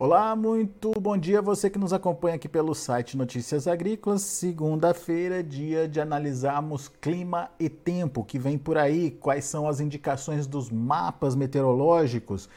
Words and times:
Olá, 0.00 0.36
muito 0.36 0.92
bom 1.00 1.18
dia 1.18 1.42
você 1.42 1.68
que 1.68 1.76
nos 1.76 1.92
acompanha 1.92 2.36
aqui 2.36 2.48
pelo 2.48 2.72
site 2.72 3.16
Notícias 3.16 3.66
Agrícolas. 3.66 4.22
Segunda-feira, 4.22 5.42
dia 5.42 5.88
de 5.88 6.00
analisarmos 6.00 6.86
clima 6.86 7.50
e 7.58 7.68
tempo 7.68 8.22
que 8.22 8.38
vem 8.38 8.56
por 8.56 8.78
aí, 8.78 9.10
quais 9.10 9.46
são 9.46 9.66
as 9.66 9.80
indicações 9.80 10.46
dos 10.46 10.70
mapas 10.70 11.34
meteorológicos. 11.34 12.48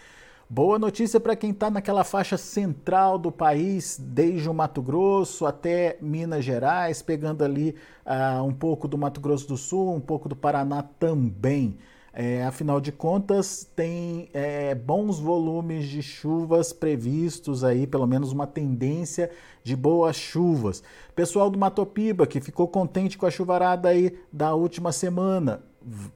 Boa 0.47 0.77
notícia 0.77 1.19
para 1.19 1.35
quem 1.35 1.49
está 1.49 1.71
naquela 1.71 2.03
faixa 2.03 2.37
central 2.37 3.17
do 3.17 3.31
país, 3.31 3.99
desde 3.99 4.47
o 4.47 4.53
Mato 4.53 4.79
Grosso 4.79 5.47
até 5.47 5.97
Minas 5.99 6.45
Gerais, 6.45 7.01
pegando 7.01 7.43
ali 7.43 7.75
uh, 8.05 8.43
um 8.43 8.53
pouco 8.53 8.87
do 8.87 8.99
Mato 8.99 9.19
Grosso 9.19 9.47
do 9.47 9.57
Sul, 9.57 9.95
um 9.95 9.99
pouco 9.99 10.29
do 10.29 10.35
Paraná 10.35 10.83
também. 10.83 11.79
É, 12.13 12.43
afinal 12.43 12.81
de 12.81 12.91
contas, 12.91 13.69
tem 13.73 14.27
é, 14.33 14.75
bons 14.75 15.17
volumes 15.17 15.87
de 15.87 16.03
chuvas 16.03 16.73
previstos 16.73 17.63
aí, 17.63 17.87
pelo 17.87 18.05
menos 18.05 18.33
uma 18.33 18.45
tendência 18.45 19.31
de 19.63 19.77
boas 19.77 20.17
chuvas. 20.17 20.83
Pessoal 21.15 21.49
do 21.49 21.57
Matopiba, 21.57 22.27
que 22.27 22.41
ficou 22.41 22.67
contente 22.67 23.17
com 23.17 23.25
a 23.25 23.31
chuvarada 23.31 23.87
aí 23.87 24.19
da 24.31 24.53
última 24.53 24.91
semana, 24.91 25.63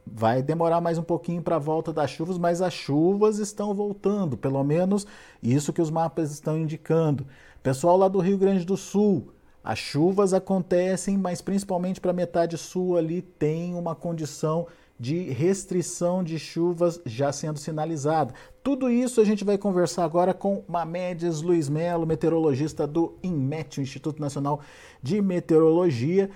vai 0.06 0.44
demorar 0.44 0.82
mais 0.82 0.98
um 0.98 1.04
pouquinho 1.04 1.42
para 1.42 1.56
a 1.56 1.60
volta 1.60 1.94
das 1.94 2.12
chuvas, 2.12 2.38
mas 2.38 2.62
as 2.62 2.74
chuvas 2.74 3.40
estão 3.40 3.74
voltando, 3.74 4.36
pelo 4.36 4.62
menos 4.66 5.08
isso 5.42 5.72
que 5.72 5.82
os 5.82 5.90
mapas 5.90 6.30
estão 6.30 6.58
indicando. 6.58 7.26
Pessoal 7.64 7.96
lá 7.96 8.10
do 8.10 8.20
Rio 8.20 8.38
Grande 8.38 8.66
do 8.66 8.76
Sul, 8.76 9.32
as 9.64 9.80
chuvas 9.80 10.34
acontecem, 10.34 11.18
mas 11.18 11.42
principalmente 11.42 12.00
para 12.00 12.14
metade 12.14 12.58
sul 12.58 12.98
ali 12.98 13.22
tem 13.22 13.74
uma 13.74 13.96
condição 13.96 14.68
de 15.00 15.30
restrição 15.30 16.24
de 16.24 16.40
chuvas 16.40 17.02
já 17.06 17.32
sendo 17.32 17.60
sinalizada. 17.60 18.34
Tudo 18.64 18.90
isso 18.90 19.20
a 19.20 19.24
gente 19.24 19.44
vai 19.44 19.58
conversar 19.58 20.06
agora 20.06 20.34
com 20.34 20.64
Mamedes 20.68 21.42
Luiz 21.42 21.70
Melo, 21.70 22.06
meteorologista 22.06 22.88
do 22.88 23.14
INMET, 23.22 23.82
Instituto 23.82 24.22
Nacional 24.22 24.62
de 25.04 25.22
Meteorologia. 25.22 26.30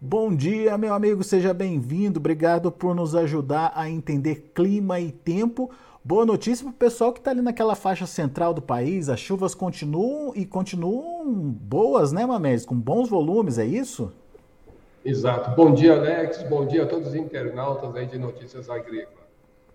Bom 0.00 0.34
dia, 0.34 0.76
meu 0.78 0.94
amigo, 0.94 1.24
seja 1.24 1.52
bem-vindo. 1.54 2.20
Obrigado 2.20 2.70
por 2.70 2.94
nos 2.94 3.14
ajudar 3.14 3.72
a 3.74 3.88
entender 3.88 4.52
clima 4.54 5.00
e 5.00 5.10
tempo. 5.10 5.70
Boa 6.04 6.26
notícia 6.26 6.64
para 6.64 6.70
o 6.70 6.76
pessoal 6.76 7.12
que 7.12 7.18
está 7.18 7.30
ali 7.30 7.40
naquela 7.40 7.74
faixa 7.74 8.06
central 8.06 8.52
do 8.52 8.60
país. 8.60 9.08
As 9.08 9.18
chuvas 9.18 9.54
continuam 9.54 10.32
e 10.36 10.44
continuam 10.44 11.24
boas, 11.32 12.12
né, 12.12 12.26
Mamedes? 12.26 12.66
Com 12.66 12.78
bons 12.78 13.08
volumes, 13.08 13.56
é 13.56 13.64
isso? 13.64 14.12
Exato. 15.04 15.54
Bom 15.54 15.74
dia, 15.74 15.92
Alex. 15.92 16.42
Bom 16.44 16.64
dia 16.64 16.84
a 16.84 16.86
todos 16.86 17.08
os 17.08 17.14
internautas 17.14 17.94
aí 17.94 18.06
de 18.06 18.18
Notícias 18.18 18.70
Agrícolas. 18.70 19.28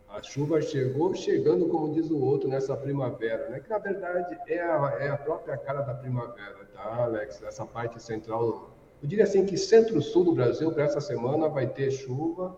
A 0.09 0.23
chuva 0.23 0.59
chegou 0.59 1.13
chegando, 1.13 1.67
como 1.67 1.93
diz 1.93 2.09
o 2.09 2.19
outro, 2.19 2.49
nessa 2.49 2.75
primavera, 2.75 3.47
né? 3.47 3.59
Que 3.59 3.69
na 3.69 3.77
verdade 3.77 4.35
é 4.47 4.59
a, 4.59 4.97
é 4.99 5.09
a 5.09 5.17
própria 5.17 5.55
cara 5.55 5.81
da 5.81 5.93
primavera, 5.93 6.67
tá, 6.73 7.03
Alex? 7.03 7.43
Essa 7.43 7.63
parte 7.63 8.01
central. 8.01 8.71
Eu 9.03 9.07
diria 9.07 9.23
assim 9.23 9.45
que 9.45 9.55
centro-sul 9.55 10.23
do 10.23 10.33
Brasil, 10.33 10.71
para 10.71 10.85
essa 10.85 10.99
semana, 10.99 11.47
vai 11.47 11.67
ter 11.67 11.91
chuva 11.91 12.57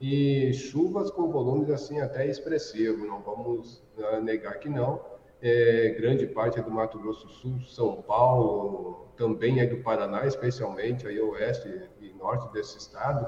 e 0.00 0.54
chuvas 0.54 1.10
com 1.10 1.30
volumes 1.30 1.68
assim 1.68 2.00
até 2.00 2.26
expressivos. 2.26 3.06
Não 3.06 3.20
vamos 3.20 3.84
uh, 3.98 4.22
negar 4.22 4.58
que 4.58 4.70
não. 4.70 5.02
É, 5.42 5.90
grande 5.90 6.26
parte 6.26 6.58
é 6.58 6.62
do 6.62 6.70
Mato 6.70 6.98
Grosso 6.98 7.28
Sul, 7.28 7.60
São 7.60 8.00
Paulo, 8.00 9.06
também 9.16 9.60
é 9.60 9.66
do 9.66 9.78
Paraná, 9.78 10.26
especialmente 10.26 11.06
aí 11.06 11.20
oeste 11.20 11.68
e 11.95 11.95
norte 12.26 12.52
desse 12.52 12.76
estado. 12.78 13.26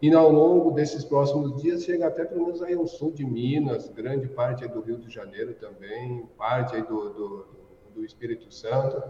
E 0.00 0.12
ao 0.14 0.30
longo 0.30 0.70
desses 0.70 1.04
próximos 1.04 1.60
dias 1.60 1.82
chega 1.82 2.06
até 2.06 2.24
pelo 2.24 2.44
menos 2.44 2.62
aí 2.62 2.74
ao 2.74 2.86
sul 2.86 3.10
de 3.12 3.24
Minas, 3.24 3.88
grande 3.88 4.28
parte 4.28 4.68
do 4.68 4.80
Rio 4.80 4.98
de 4.98 5.10
Janeiro 5.10 5.54
também, 5.54 6.28
parte 6.36 6.80
do, 6.82 7.10
do, 7.10 7.46
do 7.94 8.04
Espírito 8.04 8.52
Santo. 8.52 9.02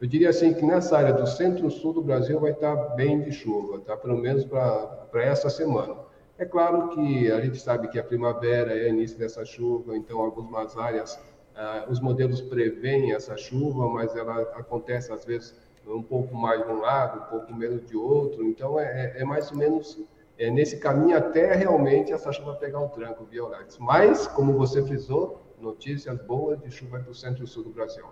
Eu 0.00 0.06
diria 0.06 0.28
assim 0.28 0.52
que 0.52 0.64
nessa 0.64 0.98
área 0.98 1.14
do 1.14 1.26
centro-sul 1.26 1.94
do 1.94 2.02
Brasil 2.02 2.38
vai 2.38 2.52
estar 2.52 2.76
bem 2.94 3.22
de 3.22 3.32
chuva, 3.32 3.80
tá? 3.80 3.96
Pelo 3.96 4.18
menos 4.18 4.44
para 4.44 5.22
essa 5.22 5.48
semana. 5.48 5.96
É 6.36 6.44
claro 6.44 6.88
que 6.90 7.30
a 7.30 7.40
gente 7.40 7.58
sabe 7.58 7.88
que 7.88 7.98
a 7.98 8.04
primavera 8.04 8.76
é 8.76 8.88
início 8.88 9.16
dessa 9.16 9.44
chuva, 9.44 9.96
então 9.96 10.20
algumas 10.20 10.76
áreas, 10.76 11.18
ah, 11.54 11.86
os 11.88 12.00
modelos 12.00 12.40
preveem 12.42 13.14
essa 13.14 13.36
chuva, 13.36 13.88
mas 13.88 14.14
ela 14.14 14.42
acontece 14.56 15.12
às 15.12 15.24
vezes 15.24 15.54
um 15.86 16.02
pouco 16.02 16.34
mais 16.34 16.64
de 16.64 16.72
um 16.72 16.80
lado, 16.80 17.20
um 17.20 17.30
pouco 17.30 17.54
menos 17.54 17.84
de 17.86 17.96
outro. 17.96 18.44
Então, 18.44 18.78
é, 18.78 18.84
é, 18.84 19.22
é 19.22 19.24
mais 19.24 19.50
ou 19.50 19.58
menos 19.58 20.00
é, 20.38 20.50
nesse 20.50 20.78
caminho 20.78 21.16
até 21.16 21.54
realmente 21.54 22.12
essa 22.12 22.32
chuva 22.32 22.54
pegar 22.54 22.80
um 22.80 22.88
tranco, 22.88 23.24
viu, 23.24 23.46
Alex? 23.46 23.78
Mas, 23.78 24.26
como 24.26 24.52
você 24.54 24.82
frisou, 24.82 25.42
notícias 25.60 26.18
boas 26.22 26.60
de 26.60 26.70
chuva 26.70 26.98
para 26.98 27.10
o 27.10 27.14
centro 27.14 27.44
e 27.44 27.46
sul 27.46 27.64
do 27.64 27.70
Brasil. 27.70 28.04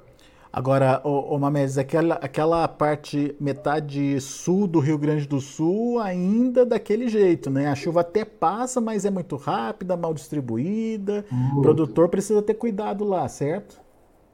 Agora, 0.53 1.01
ô, 1.03 1.35
ô 1.35 1.39
Mamedes, 1.39 1.79
aquela, 1.79 2.17
aquela 2.17 2.69
parte, 2.69 3.35
metade 3.41 4.21
sul 4.21 4.67
do 4.67 4.81
Rio 4.81 4.99
Grande 4.99 5.27
do 5.27 5.41
Sul, 5.41 5.99
ainda 5.99 6.67
daquele 6.67 7.09
jeito, 7.09 7.49
né? 7.49 7.69
A 7.69 7.75
chuva 7.75 8.03
até 8.03 8.23
passa, 8.23 8.79
mas 8.79 9.07
é 9.07 9.11
muito 9.11 9.35
rápida, 9.37 9.97
mal 9.97 10.13
distribuída. 10.13 11.25
Muito. 11.31 11.59
O 11.59 11.63
produtor 11.63 12.11
precisa 12.11 12.43
ter 12.43 12.53
cuidado 12.53 13.03
lá, 13.03 13.27
certo? 13.29 13.81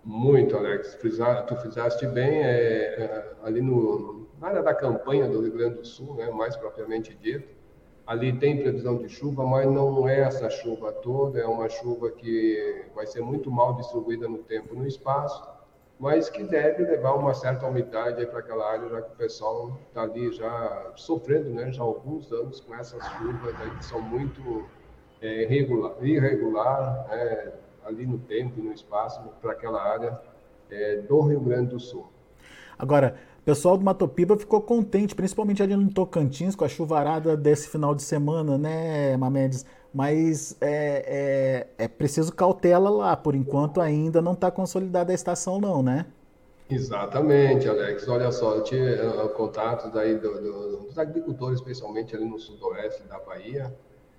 Muito, 0.09 0.57
Alex. 0.57 0.95
Tu 0.95 1.57
fizeste 1.57 2.07
bem 2.07 2.43
é, 2.43 2.95
é, 2.99 3.33
ali 3.43 3.61
no, 3.61 4.27
na 4.41 4.49
área 4.49 4.63
da 4.63 4.73
campanha 4.73 5.29
do 5.29 5.43
Rio 5.43 5.53
Grande 5.53 5.81
do 5.81 5.87
Sul, 5.87 6.15
né, 6.15 6.31
mais 6.31 6.57
propriamente 6.57 7.15
dito. 7.15 7.55
Ali 8.07 8.33
tem 8.33 8.57
previsão 8.57 8.97
de 8.97 9.07
chuva, 9.07 9.45
mas 9.45 9.67
não 9.67 10.09
é 10.09 10.21
essa 10.21 10.49
chuva 10.49 10.93
toda, 10.93 11.39
é 11.39 11.47
uma 11.47 11.69
chuva 11.69 12.11
que 12.11 12.87
vai 12.95 13.07
ser 13.07 13.21
muito 13.21 13.51
mal 13.51 13.75
distribuída 13.75 14.27
no 14.27 14.39
tempo 14.39 14.75
e 14.75 14.79
no 14.79 14.87
espaço, 14.87 15.47
mas 15.99 16.31
que 16.31 16.43
deve 16.43 16.85
levar 16.85 17.13
uma 17.13 17.35
certa 17.35 17.67
umidade 17.67 18.25
para 18.25 18.39
aquela 18.39 18.67
área, 18.67 18.89
já 18.89 19.03
que 19.03 19.13
o 19.13 19.17
pessoal 19.17 19.79
está 19.89 20.05
ali 20.05 20.33
já 20.33 20.91
sofrendo 20.97 21.51
né, 21.51 21.71
já 21.71 21.83
há 21.83 21.85
alguns 21.85 22.33
anos 22.33 22.61
com 22.61 22.75
essas 22.75 23.05
chuvas 23.19 23.55
aí, 23.61 23.71
que 23.77 23.85
são 23.85 24.01
muito 24.01 24.65
é, 25.21 25.43
irregular, 25.43 25.93
irregular 26.01 27.07
é, 27.11 27.68
ali 27.88 28.06
no 28.06 28.19
tempo 28.19 28.54
e 28.59 28.62
no 28.62 28.72
espaço 28.72 29.21
para 29.41 29.53
aquela 29.53 29.82
área 29.82 30.21
é, 30.71 30.99
do 30.99 31.21
Rio 31.22 31.41
Grande 31.41 31.71
do 31.71 31.81
Sul. 31.81 32.06
Agora, 32.78 33.16
o 33.41 33.43
pessoal 33.43 33.76
do 33.76 33.84
Matopiba 33.84 34.37
ficou 34.37 34.60
contente, 34.60 35.15
principalmente 35.15 35.62
ali 35.62 35.75
no 35.75 35.91
Tocantins, 35.91 36.54
com 36.54 36.65
a 36.65 36.69
chuvarada 36.69 37.37
desse 37.37 37.69
final 37.69 37.94
de 37.94 38.03
semana, 38.03 38.56
né, 38.56 39.16
Mamedes? 39.16 39.65
Mas 39.93 40.56
é, 40.60 41.66
é, 41.78 41.84
é 41.84 41.88
preciso 41.88 42.32
cautela 42.32 42.91
lá, 42.91 43.16
por 43.16 43.34
enquanto 43.34 43.81
ainda 43.81 44.20
não 44.20 44.32
está 44.32 44.50
consolidada 44.50 45.10
a 45.10 45.15
estação, 45.15 45.59
não, 45.59 45.82
né? 45.82 46.06
Exatamente, 46.70 47.66
Alex. 47.66 48.06
Olha 48.06 48.31
só, 48.31 48.55
eu 48.55 48.62
tive 48.62 48.93
uh, 49.00 49.31
contatos 49.31 49.97
aí 49.97 50.16
do, 50.16 50.41
do, 50.41 50.76
dos 50.84 50.99
agricultores, 50.99 51.59
especialmente 51.59 52.15
ali 52.15 52.26
no 52.26 52.38
sudoeste 52.38 53.03
da 53.05 53.19
Bahia, 53.19 53.75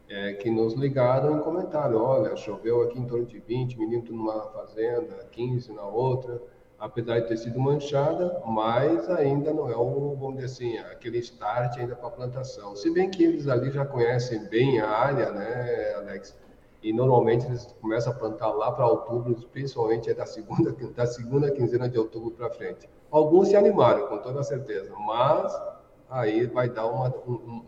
é, 0.10 0.34
que 0.34 0.50
nos 0.50 0.74
ligaram 0.74 1.38
e 1.38 1.42
comentaram, 1.42 2.02
olha, 2.02 2.36
choveu 2.36 2.82
aqui 2.82 2.98
em 2.98 3.06
torno 3.06 3.26
de 3.26 3.40
20 3.40 3.78
milímetros 3.78 4.18
numa 4.18 4.42
fazenda, 4.48 5.28
15 5.32 5.72
na 5.72 5.86
outra, 5.86 6.42
apesar 6.80 7.20
de 7.20 7.28
ter 7.28 7.38
sido 7.38 7.60
manchada, 7.60 8.42
mas 8.46 9.08
ainda 9.10 9.54
não 9.54 9.70
é 9.70 9.78
um, 9.78 10.16
vamos 10.16 10.40
dizer 10.40 10.46
assim, 10.46 10.78
aquele 10.80 11.20
start 11.20 11.78
ainda 11.78 11.96
para 11.96 12.08
a 12.08 12.12
plantação. 12.12 12.76
Se 12.76 12.92
bem 12.92 13.12
que 13.12 13.24
eles 13.24 13.48
ali 13.48 13.70
já 13.70 13.86
conhecem 13.86 14.48
bem 14.48 14.80
a 14.80 14.90
área, 14.90 15.32
né, 15.32 15.94
Alex? 15.98 16.36
E 16.82 16.92
normalmente 16.94 17.46
eles 17.46 17.66
começam 17.82 18.12
a 18.12 18.16
plantar 18.16 18.52
lá 18.52 18.72
para 18.72 18.88
outubro, 18.88 19.36
principalmente 19.52 20.10
é 20.10 20.14
da 20.14 20.26
segunda, 20.26 20.72
da 20.96 21.06
segunda 21.06 21.52
quinzena 21.52 21.88
de 21.88 22.00
outubro 22.00 22.32
para 22.32 22.50
frente. 22.50 22.90
Alguns 23.12 23.50
se 23.50 23.56
animaram, 23.56 24.08
com 24.08 24.18
toda 24.20 24.42
certeza, 24.42 24.92
mas 24.98 25.54
aí 26.10 26.48
vai 26.48 26.70
dar 26.70 26.88
uma, 26.88 27.14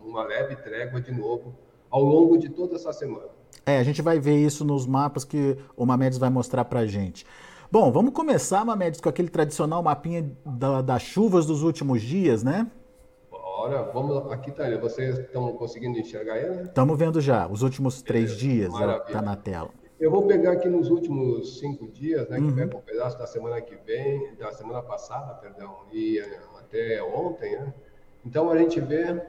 uma 0.02 0.24
leve 0.24 0.56
trégua 0.56 1.00
de 1.00 1.12
novo 1.12 1.54
ao 1.92 2.02
longo 2.02 2.38
de 2.38 2.48
toda 2.48 2.74
essa 2.74 2.92
semana. 2.92 3.26
É, 3.66 3.78
a 3.78 3.84
gente 3.84 4.00
vai 4.00 4.18
ver 4.18 4.36
isso 4.36 4.64
nos 4.64 4.86
mapas 4.86 5.24
que 5.24 5.56
o 5.76 5.84
Mamedes 5.84 6.18
vai 6.18 6.30
mostrar 6.30 6.64
para 6.64 6.80
a 6.80 6.86
gente. 6.86 7.24
Bom, 7.70 7.92
vamos 7.92 8.12
começar, 8.12 8.64
Mamedes, 8.64 9.00
com 9.00 9.08
aquele 9.08 9.28
tradicional 9.28 9.82
mapinha 9.82 10.34
da, 10.44 10.82
das 10.82 11.02
chuvas 11.02 11.46
dos 11.46 11.62
últimos 11.62 12.02
dias, 12.02 12.42
né? 12.42 12.68
Bora, 13.30 13.82
vamos. 13.92 14.32
Aqui 14.32 14.50
tá 14.50 14.66
ele. 14.66 14.78
Vocês 14.78 15.18
estão 15.18 15.52
conseguindo 15.52 15.98
enxergar 15.98 16.38
ele? 16.38 16.62
Estamos 16.62 16.98
vendo 16.98 17.20
já, 17.20 17.46
os 17.46 17.62
últimos 17.62 18.02
três 18.02 18.36
dias 18.36 18.72
está 18.74 19.22
na 19.22 19.36
tela. 19.36 19.70
Eu 20.00 20.10
vou 20.10 20.26
pegar 20.26 20.52
aqui 20.52 20.68
nos 20.68 20.90
últimos 20.90 21.60
cinco 21.60 21.86
dias, 21.86 22.28
né? 22.28 22.38
Que 22.38 22.42
uhum. 22.42 22.54
pega 22.56 22.76
um 22.76 22.80
pedaço 22.80 23.16
da 23.16 23.26
semana 23.26 23.60
que 23.60 23.76
vem, 23.86 24.34
da 24.34 24.50
semana 24.50 24.82
passada, 24.82 25.34
perdão, 25.34 25.76
e 25.92 26.20
até 26.58 27.00
ontem, 27.04 27.52
né? 27.52 27.72
Então 28.26 28.50
a 28.50 28.58
gente 28.58 28.80
vê 28.80 29.22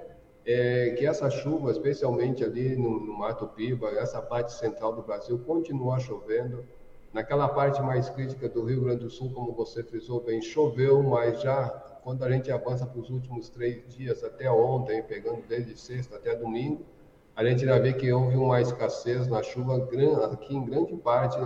é, 0.46 0.92
que 0.92 1.06
essa 1.06 1.30
chuva, 1.30 1.72
especialmente 1.72 2.44
ali 2.44 2.76
no, 2.76 3.00
no, 3.00 3.18
Mato 3.18 3.48
Piba, 3.48 3.90
essa 3.92 4.22
parte 4.22 4.54
central 4.54 4.94
do 4.94 5.02
Brasil, 5.02 5.38
continua 5.40 6.00
chovendo. 6.00 6.66
Naquela 7.14 7.48
parte 7.48 7.82
mais 7.82 8.10
crítica 8.10 8.50
do 8.50 8.64
Rio 8.66 8.82
Grande 8.82 9.04
do 9.04 9.10
Sul, 9.10 9.32
como 9.32 9.54
você 9.54 9.84
frisou 9.84 10.22
bem, 10.22 10.42
choveu, 10.42 11.04
mas 11.04 11.42
já 11.42 11.70
quando 12.04 12.24
a 12.24 12.32
gente 12.32 12.52
avança 12.52 12.86
para 12.86 13.00
os 13.00 13.10
últimos 13.10 13.50
três 13.50 13.88
dias, 13.88 14.24
até 14.24 14.52
ontem, 14.52 15.02
pegando 15.04 15.42
desde 15.48 15.80
sexta 15.80 16.16
até 16.16 16.36
domingo, 16.36 16.84
a 17.36 17.46
gente 17.46 17.66
já 17.66 17.80
vê 17.80 17.94
que 17.94 18.12
houve 18.12 18.36
uma 18.36 18.60
escassez 18.62 19.28
na 19.28 19.42
chuva 19.42 19.78
aqui 20.32 20.56
em 20.56 20.66
grande 20.66 20.96
parte 20.98 21.40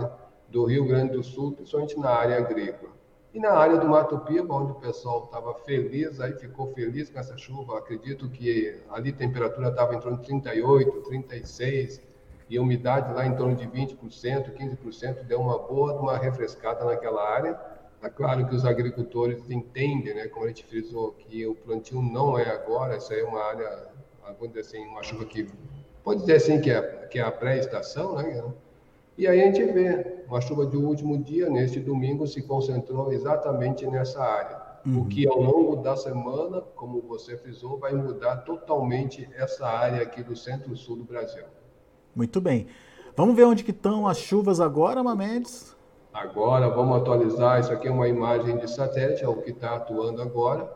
do 0.48 0.64
Rio 0.64 0.86
Grande 0.86 1.12
do 1.12 1.22
Sul, 1.22 1.52
principalmente 1.52 1.98
na 1.98 2.10
área 2.10 2.38
agrícola. 2.38 2.97
E 3.38 3.40
na 3.40 3.52
área 3.52 3.78
do 3.78 3.86
Mato 3.86 4.18
Piba, 4.18 4.52
onde 4.52 4.72
o 4.72 4.74
pessoal 4.74 5.26
estava 5.26 5.54
feliz, 5.54 6.20
aí 6.20 6.32
ficou 6.32 6.74
feliz 6.74 7.08
com 7.08 7.20
essa 7.20 7.38
chuva, 7.38 7.78
acredito 7.78 8.28
que 8.28 8.82
ali 8.90 9.10
a 9.10 9.12
temperatura 9.12 9.68
estava 9.68 9.94
em 9.94 10.00
torno 10.00 10.18
de 10.18 10.26
38, 10.26 11.02
36, 11.02 12.02
e 12.50 12.58
a 12.58 12.60
umidade 12.60 13.14
lá 13.14 13.24
em 13.24 13.36
torno 13.36 13.54
de 13.54 13.64
20%, 13.64 13.96
15%, 14.52 15.22
deu 15.22 15.40
uma 15.40 15.56
boa, 15.56 15.92
uma 16.00 16.18
refrescada 16.18 16.84
naquela 16.84 17.22
área. 17.32 17.56
É 18.02 18.08
claro 18.08 18.44
que 18.44 18.56
os 18.56 18.64
agricultores 18.64 19.48
entendem, 19.48 20.16
né, 20.16 20.26
como 20.26 20.44
a 20.44 20.48
gente 20.48 20.64
frisou, 20.64 21.12
que 21.12 21.46
o 21.46 21.54
plantio 21.54 22.02
não 22.02 22.36
é 22.36 22.50
agora, 22.50 22.96
essa 22.96 23.14
é 23.14 23.22
uma 23.22 23.40
área, 23.40 23.86
vamos 24.36 24.48
dizer 24.48 24.62
assim, 24.62 24.84
uma 24.84 25.04
chuva 25.04 25.24
que 25.24 25.48
pode 26.02 26.22
dizer 26.22 26.34
assim 26.34 26.60
que 26.60 26.72
é, 26.72 26.82
que 27.06 27.20
é 27.20 27.22
a 27.22 27.30
pré-estação, 27.30 28.16
né? 28.16 28.42
E 29.18 29.26
aí 29.26 29.42
a 29.42 29.46
gente 29.46 29.64
vê 29.72 30.22
uma 30.28 30.40
chuva 30.40 30.64
de 30.64 30.76
último 30.76 31.18
dia, 31.18 31.50
neste 31.50 31.80
domingo, 31.80 32.24
se 32.24 32.40
concentrou 32.40 33.12
exatamente 33.12 33.84
nessa 33.84 34.22
área. 34.22 34.62
Uhum. 34.86 35.00
O 35.00 35.06
que 35.06 35.26
ao 35.26 35.42
longo 35.42 35.74
da 35.74 35.96
semana, 35.96 36.60
como 36.76 37.02
você 37.02 37.36
frisou, 37.36 37.78
vai 37.78 37.92
mudar 37.92 38.36
totalmente 38.38 39.28
essa 39.34 39.66
área 39.66 40.02
aqui 40.02 40.22
do 40.22 40.36
centro-sul 40.36 40.98
do 40.98 41.02
Brasil. 41.02 41.42
Muito 42.14 42.40
bem. 42.40 42.68
Vamos 43.16 43.34
ver 43.34 43.42
onde 43.42 43.64
que 43.64 43.72
estão 43.72 44.06
as 44.06 44.18
chuvas 44.18 44.60
agora, 44.60 45.02
Mamedes? 45.02 45.76
Agora, 46.14 46.68
vamos 46.68 46.98
atualizar. 46.98 47.58
Isso 47.58 47.72
aqui 47.72 47.88
é 47.88 47.90
uma 47.90 48.06
imagem 48.06 48.56
de 48.56 48.70
satélite, 48.70 49.24
é 49.24 49.28
o 49.28 49.42
que 49.42 49.50
está 49.50 49.74
atuando 49.74 50.22
agora. 50.22 50.72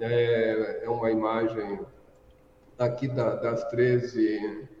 É, 0.00 0.80
é 0.84 0.90
uma 0.90 1.08
imagem 1.08 1.78
aqui 2.76 3.06
da, 3.06 3.36
das 3.36 3.62
13 3.70 4.75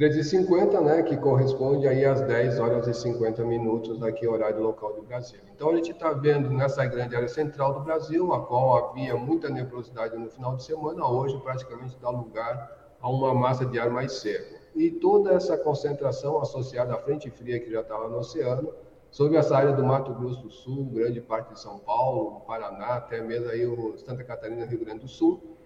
13h50, 0.00 0.80
né, 0.80 1.02
que 1.02 1.14
corresponde 1.14 1.86
aí 1.86 2.06
às 2.06 2.22
10 2.22 2.58
horas 2.58 2.86
e 2.86 2.94
50 2.94 3.44
minutos 3.44 4.02
aqui, 4.02 4.26
horário 4.26 4.62
local 4.62 4.94
do 4.94 5.02
Brasil. 5.02 5.38
Então, 5.54 5.68
a 5.68 5.76
gente 5.76 5.90
está 5.90 6.10
vendo 6.14 6.48
nessa 6.48 6.86
grande 6.86 7.14
área 7.14 7.28
central 7.28 7.74
do 7.74 7.80
Brasil, 7.80 8.32
a 8.32 8.40
qual 8.46 8.88
havia 8.88 9.14
muita 9.14 9.50
nebulosidade 9.50 10.16
no 10.16 10.30
final 10.30 10.56
de 10.56 10.64
semana, 10.64 11.06
hoje 11.06 11.38
praticamente 11.42 11.98
dá 12.00 12.08
lugar 12.08 12.96
a 12.98 13.10
uma 13.10 13.34
massa 13.34 13.66
de 13.66 13.78
ar 13.78 13.90
mais 13.90 14.12
seco. 14.12 14.58
E 14.74 14.90
toda 14.90 15.34
essa 15.34 15.58
concentração 15.58 16.40
associada 16.40 16.94
à 16.94 16.96
frente 16.96 17.28
fria 17.28 17.60
que 17.60 17.70
já 17.70 17.82
estava 17.82 18.08
no 18.08 18.20
oceano, 18.20 18.72
sobre 19.10 19.36
essa 19.36 19.54
área 19.54 19.74
do 19.74 19.84
Mato 19.84 20.14
Grosso 20.14 20.40
do 20.40 20.50
Sul, 20.50 20.86
grande 20.94 21.20
parte 21.20 21.52
de 21.52 21.60
São 21.60 21.78
Paulo, 21.78 22.40
Paraná, 22.46 22.94
até 22.94 23.20
mesmo 23.20 23.50
aí 23.50 23.66
o 23.66 23.98
Santa 23.98 24.24
Catarina, 24.24 24.64
Rio 24.64 24.80
Grande 24.80 25.00
do 25.00 25.08
Sul, 25.08 25.59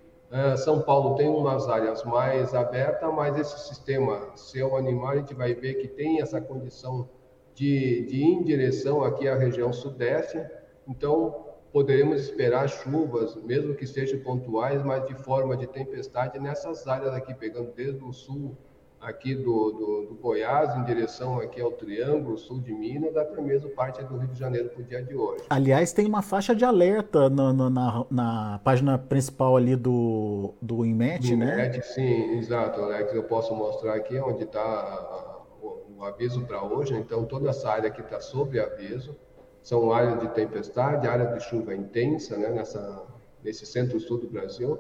São 0.57 0.83
Paulo 0.83 1.15
tem 1.15 1.29
umas 1.29 1.69
áreas 1.69 2.03
mais 2.05 2.55
abertas, 2.55 3.13
mas 3.15 3.39
esse 3.39 3.69
sistema 3.69 4.33
seu 4.35 4.77
animal, 4.77 5.11
a 5.11 5.17
gente 5.17 5.35
vai 5.35 5.55
ver 5.55 5.75
que 5.75 5.87
tem 5.87 6.21
essa 6.21 6.41
condição 6.41 7.09
de, 7.55 8.05
de 8.07 8.17
ir 8.17 8.25
em 8.25 8.43
direção 8.43 9.05
aqui 9.05 9.29
à 9.29 9.37
região 9.37 9.73
sudeste, 9.73 10.45
então 10.89 11.45
poderemos 11.73 12.21
esperar 12.21 12.69
chuvas, 12.69 13.37
mesmo 13.43 13.75
que 13.75 13.87
sejam 13.87 14.21
pontuais, 14.21 14.83
mas 14.83 15.07
de 15.07 15.15
forma 15.15 15.57
de 15.57 15.67
tempestade 15.67 16.39
nessas 16.39 16.87
áreas 16.87 17.15
aqui, 17.15 17.35
pegando 17.35 17.73
desde 17.73 18.03
o 18.03 18.13
sul 18.13 18.57
aqui 19.05 19.35
do, 19.35 19.71
do, 19.71 20.07
do, 20.07 20.15
Goiás, 20.15 20.75
em 20.77 20.85
direção 20.85 21.39
aqui 21.39 21.61
ao 21.61 21.71
Triângulo, 21.73 22.39
sul 22.39 22.61
de 22.61 22.73
Minas, 22.73 23.17
até 23.17 23.41
mesmo 23.41 23.69
parte 23.71 24.03
do 24.03 24.17
Rio 24.17 24.29
de 24.29 24.39
Janeiro 24.39 24.71
para 24.71 24.81
o 24.81 24.85
dia 24.85 25.03
de 25.03 25.15
hoje. 25.15 25.45
Aliás, 25.51 25.93
tem 25.93 26.07
uma 26.07 26.23
faixa 26.23 26.55
de 26.55 26.65
alerta 26.65 27.29
no, 27.29 27.53
no, 27.53 27.71
na, 27.71 28.07
na, 28.11 28.61
página 28.65 28.99
principal 28.99 29.57
ali 29.57 29.77
do, 29.77 30.55
do 30.61 30.85
INMET, 30.85 31.31
do 31.31 31.37
né? 31.37 31.55
INMET, 31.55 31.87
sim, 31.87 32.39
exato, 32.39 32.81
Alex. 32.81 33.13
Eu 33.15 33.25
posso 33.25 33.55
mostrar 33.55 33.95
aqui 33.95 34.19
onde 34.19 34.45
está 34.45 35.43
o, 35.63 35.99
o, 35.99 36.05
aviso 36.05 36.41
para 36.47 36.63
hoje. 36.65 36.95
Então, 36.95 37.25
toda 37.25 37.51
essa 37.51 37.71
área 37.71 37.89
aqui 37.89 38.01
está 38.01 38.21
sob 38.21 38.59
aviso. 38.59 39.15
São 39.63 39.93
áreas 39.93 40.21
de 40.21 40.29
tempestade, 40.29 41.07
área 41.07 41.27
de 41.27 41.43
chuva 41.43 41.75
intensa, 41.75 42.37
né, 42.37 42.51
nessa, 42.51 43.03
nesse 43.43 43.65
centro-sul 43.65 44.19
do 44.19 44.29
Brasil 44.29 44.79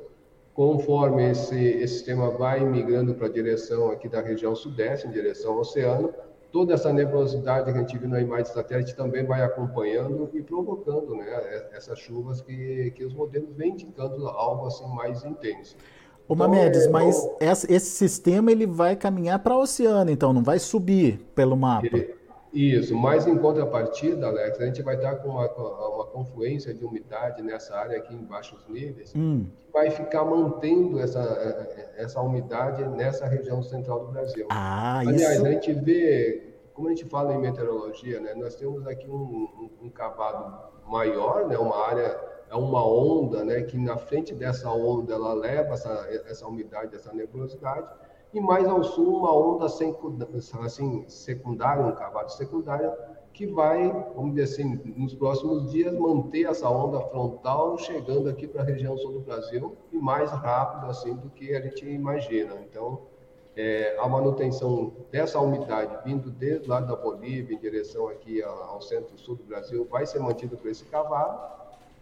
Conforme 0.54 1.30
esse, 1.30 1.60
esse 1.60 1.94
sistema 1.94 2.30
vai 2.30 2.60
migrando 2.60 3.12
para 3.14 3.26
a 3.26 3.30
direção 3.30 3.90
aqui 3.90 4.08
da 4.08 4.20
região 4.20 4.54
sudeste, 4.54 5.06
em 5.06 5.10
direção 5.10 5.54
ao 5.54 5.58
oceano, 5.58 6.14
toda 6.52 6.72
essa 6.74 6.92
nebulosidade 6.92 7.64
que 7.64 7.76
a 7.76 7.80
gente 7.80 7.98
viu 7.98 8.08
na 8.08 8.20
imagem 8.20 8.44
de 8.44 8.50
satélite 8.50 8.94
também 8.94 9.26
vai 9.26 9.42
acompanhando 9.42 10.30
e 10.32 10.40
provocando 10.40 11.16
né, 11.16 11.26
essas 11.72 11.98
chuvas 11.98 12.40
que, 12.40 12.92
que 12.92 13.04
os 13.04 13.12
modelos 13.12 13.52
vêm 13.56 13.72
indicando 13.72 14.28
algo 14.28 14.68
assim 14.68 14.86
mais 14.94 15.24
intenso. 15.24 15.76
Ô 16.28 16.34
então, 16.34 16.36
Mamedes, 16.48 16.86
é, 16.86 16.88
mas 16.88 17.28
esse 17.68 17.90
sistema 17.90 18.52
ele 18.52 18.66
vai 18.66 18.94
caminhar 18.94 19.40
para 19.40 19.56
o 19.56 19.60
oceano, 19.62 20.10
então, 20.10 20.32
não 20.32 20.44
vai 20.44 20.60
subir 20.60 21.18
pelo 21.34 21.56
mapa. 21.56 21.88
Ele, 21.88 22.14
isso, 22.54 22.96
mas 22.96 23.26
em 23.26 23.36
contrapartida, 23.36 24.28
Alex, 24.28 24.60
a 24.60 24.66
gente 24.66 24.80
vai 24.80 24.94
estar 24.94 25.16
com 25.16 25.30
uma, 25.30 25.46
uma 25.48 26.06
confluência 26.06 26.72
de 26.72 26.84
umidade 26.84 27.42
nessa 27.42 27.74
área 27.76 27.98
aqui 27.98 28.14
em 28.14 28.22
baixos 28.24 28.64
níveis, 28.68 29.12
hum. 29.16 29.46
que 29.58 29.72
vai 29.72 29.90
ficar 29.90 30.24
mantendo 30.24 31.00
essa, 31.00 31.20
essa 31.96 32.20
umidade 32.20 32.84
nessa 32.90 33.26
região 33.26 33.60
central 33.60 34.06
do 34.06 34.12
Brasil. 34.12 34.46
Ah, 34.50 35.00
Aliás, 35.00 35.36
isso... 35.36 35.46
a 35.46 35.50
gente 35.50 35.72
vê, 35.72 36.54
como 36.72 36.86
a 36.86 36.90
gente 36.90 37.04
fala 37.06 37.34
em 37.34 37.40
meteorologia, 37.40 38.20
né, 38.20 38.34
nós 38.34 38.54
temos 38.54 38.86
aqui 38.86 39.10
um, 39.10 39.14
um, 39.14 39.70
um 39.86 39.90
cavado 39.90 40.72
maior, 40.86 41.48
né, 41.48 41.58
uma 41.58 41.76
área, 41.88 42.16
é 42.48 42.54
uma 42.54 42.86
onda, 42.86 43.42
né, 43.44 43.62
que 43.62 43.76
na 43.76 43.96
frente 43.96 44.32
dessa 44.32 44.70
onda 44.70 45.14
ela 45.14 45.34
leva 45.34 45.74
essa, 45.74 46.08
essa 46.28 46.46
umidade, 46.46 46.94
essa 46.94 47.12
nebulosidade, 47.12 47.88
e 48.34 48.40
mais 48.40 48.66
ao 48.66 48.82
sul 48.82 49.18
uma 49.18 49.32
onda 49.32 49.66
assim, 49.66 51.04
secundária, 51.06 51.84
um 51.84 51.92
cavalo 51.92 52.28
secundário, 52.28 52.92
que 53.32 53.46
vai, 53.46 53.90
vamos 54.14 54.34
dizer 54.34 54.52
assim, 54.52 54.94
nos 54.96 55.14
próximos 55.14 55.70
dias 55.70 55.96
manter 55.96 56.46
essa 56.46 56.68
onda 56.68 57.00
frontal 57.00 57.78
chegando 57.78 58.28
aqui 58.28 58.46
para 58.46 58.62
a 58.62 58.64
região 58.64 58.96
sul 58.98 59.12
do 59.12 59.20
Brasil 59.20 59.76
e 59.92 59.98
mais 59.98 60.30
rápido 60.30 60.90
assim 60.90 61.14
do 61.14 61.30
que 61.30 61.54
a 61.54 61.60
gente 61.60 61.88
imagina. 61.88 62.54
Então, 62.68 63.02
é, 63.56 63.96
a 64.00 64.08
manutenção 64.08 64.92
dessa 65.12 65.38
umidade 65.38 65.96
vindo 66.04 66.30
desde 66.30 66.68
lá 66.68 66.80
da 66.80 66.96
Bolívia 66.96 67.54
em 67.54 67.58
direção 67.58 68.08
aqui 68.08 68.42
ao 68.42 68.80
centro-sul 68.80 69.36
do 69.36 69.44
Brasil 69.44 69.86
vai 69.88 70.06
ser 70.06 70.18
mantida 70.18 70.56
por 70.56 70.68
esse 70.68 70.84
cavalo 70.86 71.38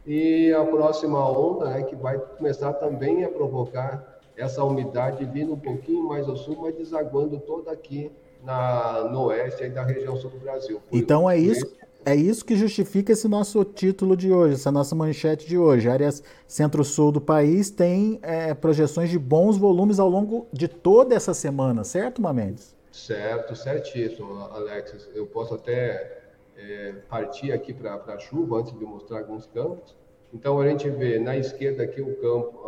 e 0.07 0.53
a 0.53 0.65
próxima 0.65 1.31
onda, 1.31 1.67
né, 1.67 1.83
que 1.83 1.95
vai 1.95 2.19
começar 2.19 2.73
também 2.75 3.25
a 3.25 3.29
provocar 3.29 4.12
essa 4.37 4.65
umidade 4.65 5.25
vindo 5.25 5.53
um 5.53 5.59
pouquinho 5.59 6.05
mais 6.05 6.29
ao 6.29 6.37
sul, 6.37 6.59
mas 6.61 6.75
desaguando 6.75 7.39
toda 7.39 7.71
aqui 7.71 8.11
na, 8.43 9.09
no 9.11 9.27
oeste 9.27 9.69
da 9.69 9.85
região 9.85 10.17
sul 10.17 10.31
do 10.31 10.39
Brasil. 10.39 10.81
Por, 10.89 10.97
então 10.97 11.29
é 11.29 11.39
isso, 11.39 11.67
é 12.05 12.15
isso 12.15 12.45
que 12.45 12.57
justifica 12.57 13.13
esse 13.13 13.29
nosso 13.29 13.65
título 13.65 14.17
de 14.17 14.33
hoje, 14.33 14.55
essa 14.55 14.73
nossa 14.73 14.95
manchete 14.95 15.47
de 15.47 15.57
hoje. 15.57 15.89
Áreas 15.89 16.23
centro-sul 16.47 17.13
do 17.13 17.21
país 17.21 17.71
tem 17.71 18.19
é, 18.23 18.53
projeções 18.55 19.11
de 19.11 19.19
bons 19.19 19.57
volumes 19.57 19.99
ao 20.01 20.09
longo 20.09 20.47
de 20.53 20.67
toda 20.67 21.15
essa 21.15 21.33
semana, 21.33 21.85
certo, 21.85 22.21
Mamendes? 22.21 22.75
Certo, 22.91 23.55
certíssimo, 23.55 24.35
Alexis. 24.53 25.09
Eu 25.15 25.27
posso 25.27 25.55
até 25.55 26.21
é, 26.57 26.95
partir 27.09 27.53
aqui 27.53 27.73
para 27.73 27.95
a 27.95 28.19
chuva 28.19 28.59
antes 28.59 28.77
de 28.77 28.85
mostrar 28.85 29.21
alguns 29.21 29.47
campos. 29.47 29.95
Então, 30.33 30.61
a 30.61 30.67
gente 30.67 30.89
vê 30.89 31.19
na 31.19 31.37
esquerda 31.37 31.83
aqui 31.83 32.01
o 32.01 32.17
campo, 32.17 32.67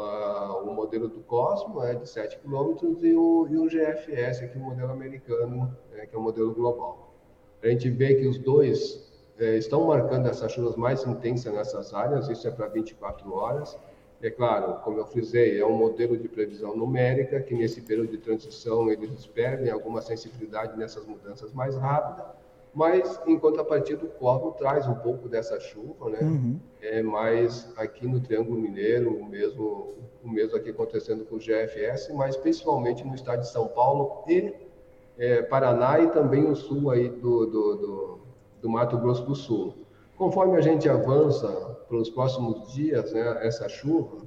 o 0.65 0.75
modelo 0.75 1.09
do 1.09 1.21
Cosmo, 1.21 1.83
é 1.83 1.95
de 1.95 2.07
7 2.09 2.39
km, 2.39 2.77
e 3.03 3.15
o, 3.15 3.49
e 3.49 3.57
o 3.57 3.67
GFS, 3.67 4.43
aqui 4.43 4.59
o 4.59 4.61
modelo 4.61 4.93
americano, 4.93 5.75
é, 5.95 6.05
que 6.05 6.15
é 6.15 6.19
o 6.19 6.23
modelo 6.23 6.55
global. 6.55 7.15
A 7.63 7.69
gente 7.69 7.89
vê 7.89 8.17
que 8.17 8.27
os 8.27 8.37
dois 8.37 9.11
é, 9.39 9.57
estão 9.57 9.87
marcando 9.87 10.29
essas 10.29 10.53
chuvas 10.53 10.77
mais 10.77 11.07
intensas 11.07 11.55
nessas 11.55 11.95
áreas, 11.95 12.29
isso 12.29 12.47
é 12.47 12.51
para 12.51 12.69
24 12.69 13.33
horas. 13.33 13.79
É 14.23 14.31
claro, 14.31 14.81
como 14.83 14.99
eu 14.99 15.07
frisei, 15.07 15.59
é 15.59 15.67
um 15.67 15.77
modelo 15.77 16.17
de 16.17 16.29
previsão 16.29 16.77
numérica, 16.77 17.41
que 17.41 17.55
nesse 17.55 17.81
período 17.81 18.11
de 18.11 18.19
transição 18.19 18.91
eles 18.91 19.27
perdem 19.27 19.71
alguma 19.71 20.03
sensibilidade 20.03 20.79
nessas 20.79 21.07
mudanças 21.07 21.53
mais 21.53 21.77
rápidas, 21.77 22.27
mas 22.75 23.21
em 23.27 23.39
contrapartida 23.39 24.05
o 24.05 24.09
Corvo 24.09 24.53
traz 24.53 24.89
um 24.89 24.95
pouco 24.95 25.29
dessa 25.29 25.61
chuva, 25.61 26.11
né? 26.11 26.19
Uhum. 26.21 26.59
É, 26.83 27.03
mas 27.03 27.73
aqui 27.77 28.07
no 28.07 28.21
Triângulo 28.21 28.59
Mineiro, 28.61 29.17
o 29.17 29.25
mesmo, 29.25 29.95
o 30.23 30.29
mesmo 30.29 30.57
aqui 30.57 30.71
acontecendo 30.71 31.25
com 31.25 31.37
o 31.37 31.39
GFS, 31.39 32.13
mas 32.15 32.37
principalmente 32.37 33.05
no 33.05 33.15
estado 33.15 33.41
de 33.41 33.49
São 33.49 33.69
Paulo 33.69 34.25
e 34.29 34.53
é, 35.17 35.43
Paraná 35.43 36.01
e 36.01 36.09
também 36.09 36.45
o 36.51 36.57
sul 36.57 36.91
aí 36.91 37.09
do, 37.09 37.47
do, 37.47 37.77
do, 37.77 38.19
do 38.63 38.69
Mato 38.69 38.99
Grosso 38.99 39.25
do 39.25 39.37
Sul. 39.37 39.75
Conforme 40.17 40.57
a 40.57 40.61
gente 40.61 40.89
avança 40.89 41.49
para 41.89 41.97
os 41.97 42.11
próximos 42.11 42.73
dias, 42.73 43.13
né, 43.13 43.47
essa 43.47 43.69
chuva, 43.69 44.19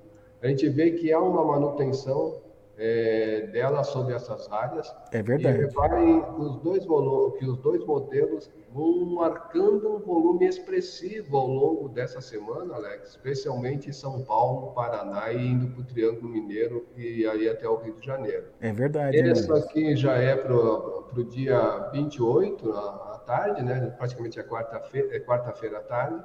a 0.42 0.48
gente 0.48 0.70
vê 0.70 0.92
que 0.92 1.12
há 1.12 1.20
uma 1.20 1.44
manutenção 1.44 2.47
é, 2.78 3.48
dela 3.48 3.84
sobre 3.84 4.14
essas 4.14 4.52
áreas. 4.52 4.94
É 5.12 5.24
verdade. 5.24 5.58
E 5.58 5.62
reparem 5.62 6.24
os 6.38 6.58
dois 6.62 6.86
que 7.38 7.46
os 7.46 7.58
dois 7.58 7.84
modelos 7.86 8.52
vão 8.72 9.06
marcando 9.06 9.96
um 9.96 10.00
volume 10.00 10.46
expressivo 10.46 11.38
ao 11.38 11.48
longo 11.48 11.90
dessa 11.90 12.22
semana, 12.22 12.76
Alex, 12.76 13.10
especialmente 13.10 13.90
em 13.90 13.94
São 13.94 14.24
Paulo, 14.24 14.74
Paraná 14.74 15.32
e 15.32 15.48
indo 15.48 15.68
para 15.68 15.82
o 15.82 15.84
Triângulo 15.86 16.30
Mineiro 16.30 16.86
e 16.96 17.26
aí 17.26 17.50
até 17.50 17.68
o 17.68 17.78
Rio 17.78 17.96
de 17.96 18.06
Janeiro. 18.06 18.46
É 18.62 18.72
verdade. 18.72 19.18
Essa 19.18 19.58
aqui 19.58 19.96
já 19.96 20.14
é 20.14 20.36
para 20.36 20.56
o 20.56 21.24
dia 21.24 21.90
28 21.92 22.72
à 22.72 23.24
tarde, 23.26 23.64
né? 23.64 23.94
praticamente 23.98 24.40
é 24.40 24.44
quarta-feira 24.44 25.16
é 25.16 25.20
quarta 25.20 25.54
à 25.78 25.82
tarde. 25.82 26.24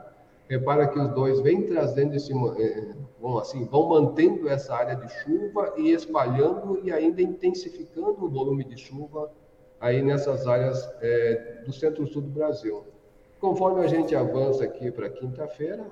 Repara 0.48 0.88
que 0.88 0.98
os 0.98 1.08
dois 1.14 1.40
vêm 1.40 1.66
trazendo 1.66 2.14
esse, 2.14 2.32
vão 2.32 2.56
eh, 2.58 3.40
assim, 3.40 3.64
vão 3.64 3.88
mantendo 3.88 4.48
essa 4.48 4.74
área 4.74 4.96
de 4.96 5.08
chuva 5.22 5.74
e 5.76 5.92
espalhando 5.92 6.80
e 6.82 6.92
ainda 6.92 7.22
intensificando 7.22 8.24
o 8.24 8.28
volume 8.28 8.64
de 8.64 8.76
chuva 8.76 9.30
aí 9.80 10.00
nessas 10.00 10.46
áreas 10.46 10.88
é, 11.00 11.62
do 11.66 11.72
centro-sul 11.72 12.22
do 12.22 12.28
Brasil. 12.28 12.84
Conforme 13.40 13.82
a 13.84 13.88
gente 13.88 14.14
avança 14.14 14.62
aqui 14.62 14.92
para 14.92 15.10
quinta-feira, 15.10 15.84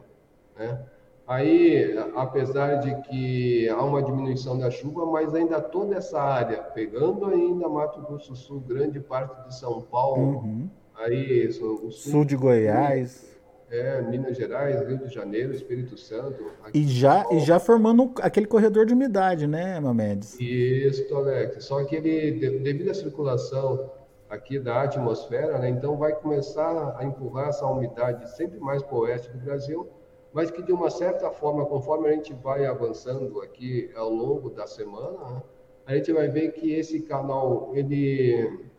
né, 0.57 0.80
aí, 1.26 1.99
apesar 2.14 2.76
de 2.76 2.95
que 3.02 3.69
há 3.69 3.83
uma 3.83 4.00
diminuição 4.00 4.57
da 4.57 4.71
chuva, 4.71 5.04
mas 5.07 5.35
ainda 5.35 5.61
toda 5.61 5.97
essa 5.97 6.21
área, 6.21 6.59
pegando 6.62 7.26
ainda 7.26 7.69
Mato 7.69 8.00
Grosso 8.02 8.30
do 8.30 8.37
Sul, 8.37 8.61
grande 8.61 9.00
parte 9.00 9.49
de 9.49 9.59
São 9.59 9.80
Paulo, 9.80 10.38
uhum. 10.38 10.71
aí 10.95 11.49
o 11.49 11.52
sul, 11.52 11.90
sul 11.90 12.25
de 12.25 12.37
Goiás, 12.37 13.29
é, 13.70 14.02
Minas 14.02 14.36
Gerais, 14.36 14.80
Rio 14.86 14.98
de 14.98 15.08
Janeiro, 15.08 15.54
Espírito 15.54 15.96
Santo. 15.96 16.44
E 16.74 16.86
já, 16.86 17.24
e 17.30 17.38
já 17.38 17.60
formando 17.60 18.12
aquele 18.20 18.46
corredor 18.46 18.84
de 18.84 18.92
umidade, 18.92 19.46
né, 19.46 19.78
Mamedes? 19.78 20.38
Isso, 20.40 21.14
Alex. 21.14 21.64
Só 21.64 21.84
que 21.84 21.94
ele, 21.96 22.58
devido 22.58 22.90
à 22.90 22.94
circulação 22.94 23.90
aqui 24.28 24.58
da 24.58 24.82
atmosfera, 24.82 25.58
né, 25.58 25.68
então 25.68 25.96
vai 25.96 26.12
começar 26.12 26.96
a 26.98 27.04
empurrar 27.04 27.48
essa 27.48 27.66
umidade 27.66 28.28
sempre 28.36 28.58
mais 28.60 28.82
para 28.82 28.94
o 28.94 29.00
oeste 29.00 29.30
do 29.30 29.38
Brasil, 29.38 29.88
mas 30.32 30.50
que 30.50 30.62
de 30.62 30.72
uma 30.72 30.90
certa 30.90 31.30
forma, 31.30 31.66
conforme 31.66 32.08
a 32.08 32.12
gente 32.12 32.32
vai 32.34 32.64
avançando 32.64 33.40
aqui 33.40 33.90
ao 33.96 34.08
longo 34.08 34.50
da 34.50 34.66
semana, 34.66 35.42
a 35.84 35.96
gente 35.96 36.12
vai 36.12 36.28
ver 36.28 36.52
que 36.52 36.72
esse 36.72 37.00
canal, 37.00 37.72
ele 37.74 38.69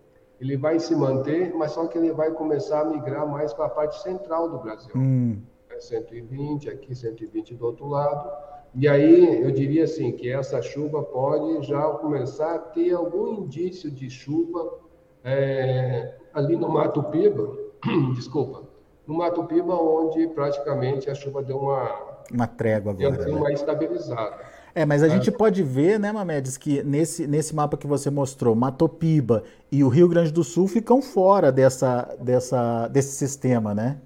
ele 0.42 0.58
vai 0.58 0.80
se 0.80 0.96
manter, 0.96 1.54
mas 1.54 1.72
só 1.72 1.86
que 1.86 1.96
ele 1.96 2.12
vai 2.12 2.32
começar 2.32 2.82
a 2.82 2.86
migrar 2.86 3.28
mais 3.28 3.54
para 3.54 3.66
a 3.68 3.70
parte 3.70 4.02
central 4.02 4.50
do 4.50 4.58
Brasil. 4.58 4.92
Hum. 4.96 5.40
É 5.70 5.80
120, 5.80 6.68
aqui 6.68 6.96
120 6.96 7.54
do 7.54 7.64
outro 7.64 7.88
lado. 7.88 8.28
E 8.74 8.88
aí 8.88 9.44
eu 9.44 9.52
diria 9.52 9.84
assim 9.84 10.12
que 10.12 10.32
essa 10.32 10.60
chuva 10.60 11.04
pode 11.04 11.68
já 11.68 11.84
começar 11.92 12.56
a 12.56 12.60
ter 12.60 12.92
algum 12.92 13.44
indício 13.44 13.92
de 13.92 14.10
chuva 14.10 14.80
é, 15.24 16.16
ali 16.34 16.56
no 16.56 16.70
Mato 16.70 17.04
Piba, 17.04 17.56
desculpa, 18.16 18.64
no 19.06 19.14
Mato 19.14 19.44
Piba, 19.44 19.76
onde 19.76 20.28
praticamente 20.30 21.08
a 21.08 21.14
chuva 21.14 21.44
deu 21.44 21.60
uma 21.60 22.10
uma 22.34 22.48
trégua 22.48 22.94
agora, 22.94 23.18
deu 23.18 23.34
né? 23.34 23.40
uma 23.40 23.52
estabilizada. 23.52 24.40
É, 24.74 24.86
mas 24.86 25.04
a 25.04 25.10
gente 25.10 25.30
pode 25.32 25.62
ver, 25.64 26.00
né, 26.00 26.12
Mamedes, 26.12 26.58
que 26.58 26.82
nesse, 26.84 27.28
nesse 27.28 27.54
mapa 27.54 27.76
que 27.76 27.86
você 27.86 28.10
mostrou, 28.10 28.56
Matopiba 28.56 29.44
e 29.72 29.84
o 29.84 29.90
Rio 29.90 30.08
Grande 30.08 30.32
do 30.32 30.44
Sul 30.44 30.68
ficam 30.68 31.02
fora 31.02 31.52
dessa, 31.52 32.16
dessa, 32.22 32.88
desse 32.88 33.16
sistema, 33.16 33.74
né? 33.74 34.00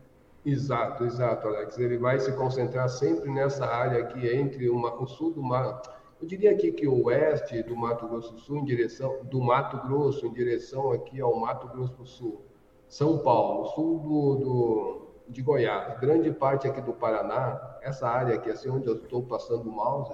Exato, 0.45 1.05
exato, 1.05 1.47
Alex. 1.47 1.77
Ele 1.77 1.97
vai 1.97 2.19
se 2.19 2.31
concentrar 2.33 2.87
sempre 2.89 3.31
nessa 3.31 3.65
área 3.65 4.03
aqui 4.03 4.27
entre 4.27 4.69
uma, 4.69 4.93
o 5.01 5.07
sul 5.07 5.31
do 5.31 5.41
Mato. 5.41 5.89
Eu 6.21 6.27
diria 6.27 6.51
aqui 6.51 6.71
que 6.71 6.87
o 6.87 7.05
oeste 7.05 7.63
do 7.63 7.75
Mato 7.75 8.07
Grosso 8.07 8.33
do 8.33 8.39
Sul, 8.39 8.57
em 8.57 8.65
direção 8.65 9.17
do 9.23 9.41
Mato 9.41 9.77
Grosso, 9.87 10.25
em 10.25 10.33
direção 10.33 10.91
aqui 10.91 11.19
ao 11.19 11.35
Mato 11.39 11.67
Grosso 11.67 11.95
do 11.95 12.05
Sul, 12.05 12.41
São 12.87 13.19
Paulo, 13.19 13.65
sul 13.69 13.99
do, 13.99 14.35
do 14.35 15.05
de 15.27 15.41
Goiás, 15.41 15.99
grande 15.99 16.31
parte 16.31 16.67
aqui 16.67 16.81
do 16.81 16.93
Paraná, 16.93 17.59
essa 17.81 18.07
área 18.07 18.35
aqui, 18.35 18.49
assim 18.49 18.69
onde 18.69 18.87
eu 18.87 18.95
estou 18.95 19.23
passando 19.23 19.67
o 19.67 19.71
mouse, 19.71 20.13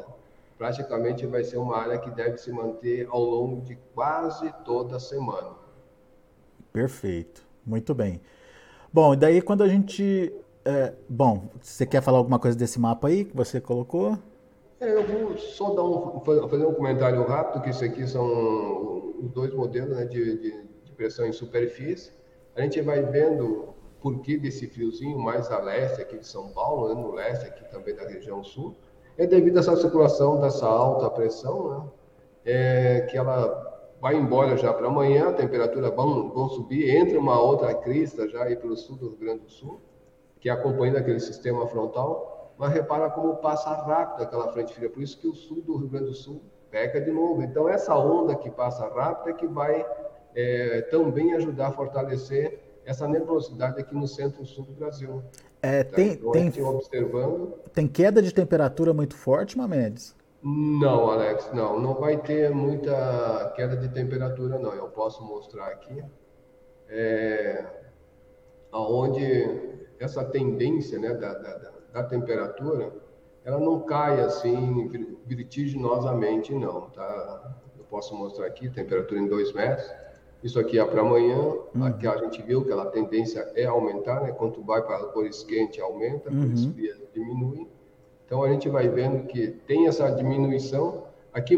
praticamente 0.62 1.26
vai 1.26 1.44
ser 1.44 1.58
uma 1.58 1.76
área 1.76 1.98
que 1.98 2.12
deve 2.12 2.38
se 2.38 2.52
manter 2.52 3.08
ao 3.10 3.20
longo 3.20 3.62
de 3.62 3.76
quase 3.96 4.54
toda 4.64 4.98
a 4.98 5.00
semana. 5.00 5.56
Perfeito, 6.72 7.44
muito 7.66 7.96
bem. 7.96 8.22
Bom, 8.94 9.16
e 9.16 9.18
daí 9.18 9.42
quando 9.42 9.64
a 9.64 9.68
gente. 9.68 10.32
É, 10.64 10.94
bom, 11.10 11.50
você 11.60 11.84
quer 11.84 12.04
falar 12.04 12.20
alguma 12.20 12.38
coisa 12.38 12.56
desse 12.56 12.80
mapa 12.80 13.08
aí 13.08 13.26
que 13.26 13.36
você 13.36 13.60
colocou? 13.60 14.20
É, 14.80 14.94
eu 14.94 15.04
vou 15.04 15.36
só 15.36 15.74
dar 15.74 15.84
um, 15.84 16.20
fazer 16.48 16.68
um 16.68 16.76
comentário 16.76 17.24
rápido, 17.24 17.64
que 17.64 17.72
isso 17.72 17.84
aqui 17.84 18.08
são 18.08 19.16
os 19.20 19.32
dois 19.32 19.52
modelos 19.56 19.98
né, 19.98 20.06
de, 20.06 20.38
de, 20.38 20.64
de 20.84 20.92
pressão 20.92 21.26
em 21.26 21.34
superfície. 21.34 22.12
A 22.56 22.62
gente 22.62 22.80
vai 22.82 23.02
vendo 23.02 23.74
por 24.00 24.20
que 24.22 24.38
desse 24.38 24.68
fiozinho 24.68 25.18
mais 25.18 25.50
a 25.50 25.60
leste 25.60 26.04
aqui 26.04 26.20
de 26.20 26.28
São 26.28 26.50
Paulo, 26.50 26.94
né, 26.94 27.02
no 27.02 27.14
leste 27.14 27.48
aqui 27.48 27.68
também 27.72 27.96
da 27.96 28.08
região 28.08 28.44
sul 28.44 28.76
é 29.18 29.26
devido 29.26 29.58
a 29.58 29.60
essa 29.60 29.76
circulação 29.76 30.40
dessa 30.40 30.68
alta 30.68 31.10
pressão, 31.10 31.70
né? 31.70 31.90
É, 32.44 33.02
que 33.02 33.18
ela 33.18 33.72
vai 34.02 34.16
embora 34.16 34.58
já 34.58 34.74
para 34.74 34.88
amanhã, 34.88 35.30
a 35.30 35.34
temperatura 35.34 35.92
vão, 35.92 36.30
vão 36.32 36.50
subir, 36.50 36.90
entra 36.90 37.20
uma 37.20 37.40
outra 37.40 37.74
crista 37.76 38.28
já 38.28 38.44
aí 38.44 38.56
pelo 38.56 38.76
sul 38.76 38.98
do 38.98 39.10
Rio 39.10 39.18
Grande 39.18 39.42
do 39.42 39.52
Sul, 39.52 39.80
que 40.40 40.50
acompanha 40.50 40.98
aquele 40.98 41.20
sistema 41.20 41.68
frontal, 41.68 42.54
mas 42.58 42.74
repara 42.74 43.12
como 43.12 43.36
passa 43.38 43.70
rápido 43.70 44.24
aquela 44.24 44.52
frente 44.52 44.74
fria, 44.74 44.90
por 44.90 45.04
isso 45.04 45.20
que 45.20 45.28
o 45.28 45.36
sul 45.36 45.62
do 45.62 45.78
Rio 45.78 45.88
Grande 45.88 46.06
do 46.08 46.14
Sul 46.16 46.42
pega 46.72 47.00
de 47.00 47.12
novo. 47.12 47.44
Então 47.44 47.70
essa 47.70 47.96
onda 47.96 48.36
que 48.36 48.50
passa 48.50 48.88
rápido 48.88 49.30
é 49.30 49.34
que 49.34 49.46
vai 49.46 49.86
é, 50.34 50.82
também 50.90 51.34
ajudar 51.34 51.68
a 51.68 51.72
fortalecer 51.72 52.60
essa 52.86 53.08
nebulosidade 53.08 53.80
aqui 53.80 53.96
no 53.96 54.08
centro-sul 54.08 54.66
do 54.66 54.74
Brasil. 54.74 55.24
É, 55.62 55.84
tá? 55.84 55.96
tem, 55.96 56.14
então, 56.14 56.32
tem, 56.32 56.64
observando. 56.64 57.54
tem 57.74 57.88
queda 57.88 58.22
de 58.22 58.34
temperatura 58.34 58.94
muito 58.94 59.16
forte, 59.16 59.58
Mamedes? 59.58 60.16
Não, 60.44 61.12
Alex, 61.12 61.52
não. 61.54 61.80
Não 61.80 61.94
vai 61.94 62.18
ter 62.18 62.50
muita 62.50 63.54
queda 63.56 63.78
de 63.78 63.90
temperatura, 63.90 64.58
não. 64.58 64.74
Eu 64.74 64.88
posso 64.88 65.24
mostrar 65.24 65.68
aqui. 65.68 66.04
É, 66.90 67.64
onde 68.74 69.80
essa 70.00 70.26
tendência 70.26 70.98
né, 70.98 71.14
da, 71.14 71.34
da, 71.34 71.72
da 71.94 72.04
temperatura, 72.04 72.92
ela 73.46 73.60
não 73.60 73.82
cai 73.82 74.20
assim 74.20 74.90
vertiginosamente, 75.26 76.54
não. 76.54 76.90
Tá? 76.90 77.56
Eu 77.78 77.84
posso 77.86 78.16
mostrar 78.16 78.48
aqui, 78.48 78.68
temperatura 78.70 79.20
em 79.20 79.28
2 79.28 79.54
metros. 79.54 79.88
Isso 80.44 80.60
aqui 80.60 80.80
é 80.80 80.86
para 80.86 81.02
amanhã, 81.02 81.38
uhum. 81.76 81.86
aqui 81.86 82.08
a 82.08 82.18
gente 82.18 82.42
viu 82.42 82.66
que 82.66 82.72
a 82.72 82.86
tendência 82.86 83.52
é 83.56 83.66
aumentar, 83.66 84.22
né? 84.22 84.32
Quanto 84.32 84.64
vai 84.64 84.82
para 84.82 85.06
cores 85.08 85.44
quentes, 85.44 85.80
aumenta, 85.80 86.30
uhum. 86.30 86.48
cores 86.48 86.66
frias 86.66 86.98
diminui. 87.14 87.68
Então 88.26 88.44
a 88.44 88.50
gente 88.50 88.68
vai 88.70 88.88
vendo 88.88 89.28
que 89.28 89.48
tem 89.68 89.88
essa 89.88 90.10
diminuição. 90.10 91.04
Aqui, 91.34 91.56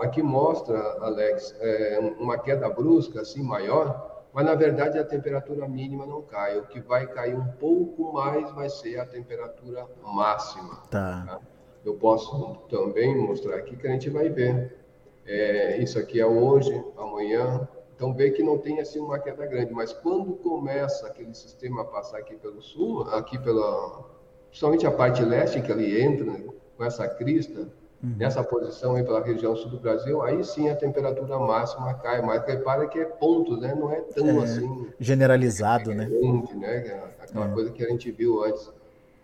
aqui 0.00 0.22
mostra, 0.22 0.78
Alex, 1.00 1.54
é, 1.60 2.14
uma 2.18 2.36
queda 2.36 2.68
brusca, 2.68 3.22
assim, 3.22 3.42
maior, 3.42 4.24
mas 4.32 4.44
na 4.44 4.54
verdade 4.54 4.98
a 4.98 5.04
temperatura 5.04 5.66
mínima 5.66 6.04
não 6.04 6.20
cai. 6.20 6.58
O 6.58 6.66
que 6.66 6.80
vai 6.80 7.06
cair 7.06 7.34
um 7.34 7.46
pouco 7.52 8.12
mais 8.12 8.50
vai 8.52 8.68
ser 8.68 8.98
a 8.98 9.06
temperatura 9.06 9.86
máxima. 10.02 10.76
Tá. 10.90 11.24
tá? 11.26 11.40
Eu 11.84 11.94
posso 11.94 12.56
também 12.68 13.16
mostrar 13.16 13.56
aqui 13.56 13.76
que 13.76 13.86
a 13.86 13.90
gente 13.92 14.10
vai 14.10 14.28
ver. 14.28 14.76
É, 15.24 15.78
isso 15.78 15.98
aqui 15.98 16.20
é 16.20 16.26
hoje, 16.26 16.84
amanhã, 16.98 17.66
então 17.96 18.12
vê 18.12 18.30
que 18.30 18.42
não 18.42 18.58
tem 18.58 18.78
assim 18.78 19.00
uma 19.00 19.18
queda 19.18 19.46
grande, 19.46 19.72
mas 19.72 19.90
quando 19.90 20.34
começa 20.34 21.06
aquele 21.06 21.34
sistema 21.34 21.80
a 21.80 21.84
passar 21.84 22.18
aqui 22.18 22.36
pelo 22.36 22.60
sul, 22.60 23.08
aqui 23.08 23.38
pela, 23.38 24.04
principalmente 24.50 24.86
a 24.86 24.90
parte 24.90 25.24
leste 25.24 25.62
que 25.62 25.72
ele 25.72 26.00
entra 26.00 26.26
né, 26.26 26.44
com 26.76 26.84
essa 26.84 27.08
crista, 27.08 27.60
uhum. 28.04 28.14
nessa 28.18 28.44
posição 28.44 28.96
aí 28.96 29.02
pela 29.02 29.24
região 29.24 29.56
sul 29.56 29.70
do 29.70 29.80
Brasil, 29.80 30.20
aí 30.22 30.44
sim 30.44 30.68
a 30.68 30.76
temperatura 30.76 31.38
máxima 31.38 31.94
cai, 31.94 32.20
mas 32.20 32.44
repara 32.44 32.86
que 32.86 32.98
é 32.98 33.06
ponto, 33.06 33.56
né? 33.56 33.74
Não 33.74 33.90
é 33.90 34.02
tão 34.02 34.42
é, 34.42 34.44
assim 34.44 34.88
generalizado, 35.00 35.92
é, 35.92 35.94
né? 35.94 36.04
Grande, 36.04 36.54
né? 36.54 37.02
Aquela 37.18 37.46
é. 37.46 37.52
coisa 37.54 37.70
que 37.72 37.82
a 37.82 37.88
gente 37.88 38.12
viu 38.12 38.44
antes. 38.44 38.70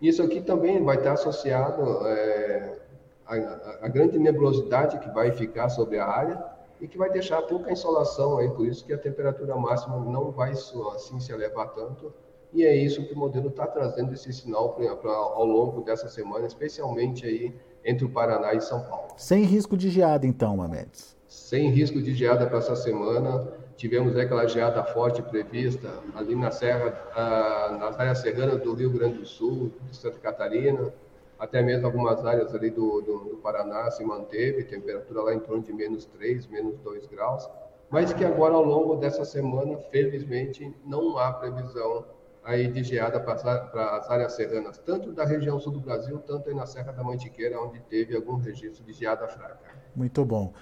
Isso 0.00 0.22
aqui 0.22 0.40
também 0.40 0.82
vai 0.82 0.96
estar 0.96 1.12
associado 1.12 2.06
é, 2.06 2.78
à, 3.26 3.34
à 3.82 3.88
grande 3.88 4.18
nebulosidade 4.18 4.98
que 4.98 5.10
vai 5.10 5.30
ficar 5.30 5.68
sobre 5.68 5.98
a 5.98 6.06
área 6.06 6.51
e 6.82 6.88
que 6.88 6.98
vai 6.98 7.08
deixar 7.08 7.40
pouca 7.42 7.70
insolação 7.70 8.38
aí, 8.38 8.50
por 8.50 8.66
isso 8.66 8.84
que 8.84 8.92
a 8.92 8.98
temperatura 8.98 9.54
máxima 9.54 10.00
não 10.00 10.32
vai 10.32 10.50
assim 10.50 11.20
se 11.20 11.32
elevar 11.32 11.68
tanto. 11.68 12.12
E 12.52 12.64
é 12.64 12.74
isso 12.74 13.06
que 13.06 13.14
o 13.14 13.16
modelo 13.16 13.48
está 13.48 13.68
trazendo 13.68 14.12
esse 14.12 14.32
sinal 14.32 14.70
pra, 14.70 14.96
pra, 14.96 15.12
ao 15.12 15.46
longo 15.46 15.82
dessa 15.82 16.08
semana, 16.08 16.44
especialmente 16.44 17.24
aí 17.24 17.54
entre 17.84 18.04
o 18.04 18.10
Paraná 18.10 18.52
e 18.52 18.60
São 18.60 18.82
Paulo. 18.82 19.08
Sem 19.16 19.44
risco 19.44 19.76
de 19.76 19.90
geada, 19.90 20.26
então, 20.26 20.56
Mamedes? 20.56 21.16
Sem 21.28 21.70
risco 21.70 22.02
de 22.02 22.14
geada 22.14 22.46
para 22.48 22.58
essa 22.58 22.74
semana. 22.74 23.48
Tivemos 23.76 24.16
aquela 24.16 24.46
geada 24.48 24.82
forte 24.82 25.22
prevista 25.22 25.88
ali 26.16 26.34
na 26.34 26.50
serra, 26.50 26.92
ah, 27.14 27.76
nas 27.78 27.98
áreas 27.98 28.18
serranas 28.18 28.60
do 28.60 28.74
Rio 28.74 28.90
Grande 28.90 29.18
do 29.18 29.26
Sul, 29.26 29.70
de 29.88 29.96
Santa 29.96 30.18
Catarina, 30.18 30.92
até 31.42 31.60
mesmo 31.60 31.86
algumas 31.86 32.24
áreas 32.24 32.54
ali 32.54 32.70
do, 32.70 33.00
do, 33.00 33.18
do, 33.30 33.36
Paraná 33.38 33.90
se 33.90 34.04
manteve, 34.04 34.62
temperatura 34.62 35.22
lá 35.22 35.34
em 35.34 35.40
torno 35.40 35.60
de 35.60 35.72
menos 35.72 36.04
3, 36.06 36.46
menos 36.46 36.78
2 36.78 37.06
graus, 37.08 37.50
mas 37.90 38.12
que 38.12 38.24
agora 38.24 38.54
ao 38.54 38.62
longo 38.62 38.94
dessa 38.94 39.24
semana, 39.24 39.76
felizmente, 39.90 40.72
não 40.86 41.18
há 41.18 41.32
previsão 41.32 42.04
aí 42.44 42.68
de 42.68 42.84
geada 42.84 43.18
para 43.18 43.96
as 43.96 44.08
áreas 44.08 44.34
serranas, 44.34 44.78
tanto 44.78 45.10
da 45.10 45.24
região 45.24 45.58
sul 45.58 45.72
do 45.72 45.80
Brasil, 45.80 46.16
tanto 46.24 46.48
aí 46.48 46.54
na 46.54 46.64
Serra 46.64 46.92
da 46.92 47.02
Mantiqueira, 47.02 47.60
onde 47.60 47.80
teve 47.80 48.14
algum 48.14 48.36
registro 48.36 48.84
de 48.84 48.92
geada 48.92 49.26
fraca. 49.26 49.58
Muito 49.96 50.24
bom. 50.24 50.52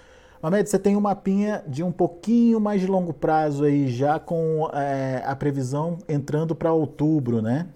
Mamed, 0.40 0.66
você 0.66 0.78
tem 0.78 0.96
um 0.96 1.00
mapinha 1.00 1.62
de 1.68 1.82
um 1.82 1.92
pouquinho 1.92 2.58
mais 2.58 2.80
de 2.80 2.87
longo 2.87 3.12
prazo 3.12 3.64
aí, 3.64 3.88
já 3.88 4.18
com 4.18 4.70
é, 4.72 5.22
a 5.26 5.37
previsão 5.37 5.99
entrando 6.08 6.54
para 6.54 6.72
outubro, 6.72 7.42
né? 7.42 7.68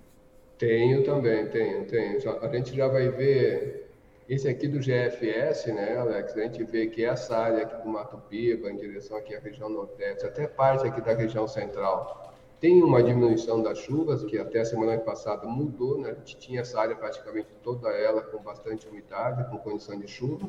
Tenho 0.65 1.05
também, 1.05 1.47
tenho, 1.49 1.85
tenho. 1.85 2.19
A 2.41 2.49
gente 2.49 2.75
já 2.75 2.89
vai 2.89 3.11
ver 3.11 3.91
esse 4.27 4.49
aqui 4.49 4.67
do 4.67 4.79
GFS, 4.79 5.67
né, 5.67 5.95
Alex? 5.99 6.35
A 6.35 6.41
gente 6.41 6.65
vê 6.65 6.87
que 6.87 7.05
essa 7.05 7.37
área 7.37 7.65
aqui 7.65 7.83
do 7.83 7.89
Mato 7.91 8.17
Piba, 8.31 8.71
em 8.71 8.77
direção 8.77 9.19
aqui 9.19 9.35
à 9.35 9.41
região 9.41 9.69
nordeste, 9.69 10.25
até 10.25 10.47
parte 10.47 10.87
aqui 10.87 11.03
da 11.03 11.13
região 11.13 11.47
central, 11.47 12.33
tem 12.61 12.83
uma 12.83 13.03
diminuição 13.03 13.63
das 13.63 13.77
chuvas, 13.77 14.25
que 14.25 14.39
até 14.39 14.65
semana 14.65 14.97
passada 14.97 15.47
mudou, 15.47 15.99
né? 15.99 16.13
A 16.13 16.15
gente 16.15 16.39
tinha 16.39 16.63
essa 16.63 16.81
área 16.81 16.97
praticamente 16.97 17.49
toda 17.63 17.91
ela 17.91 18.23
com 18.23 18.39
bastante 18.39 18.89
umidade, 18.89 19.45
com 19.51 19.59
condição 19.59 20.01
de 20.01 20.09
chuva, 20.09 20.49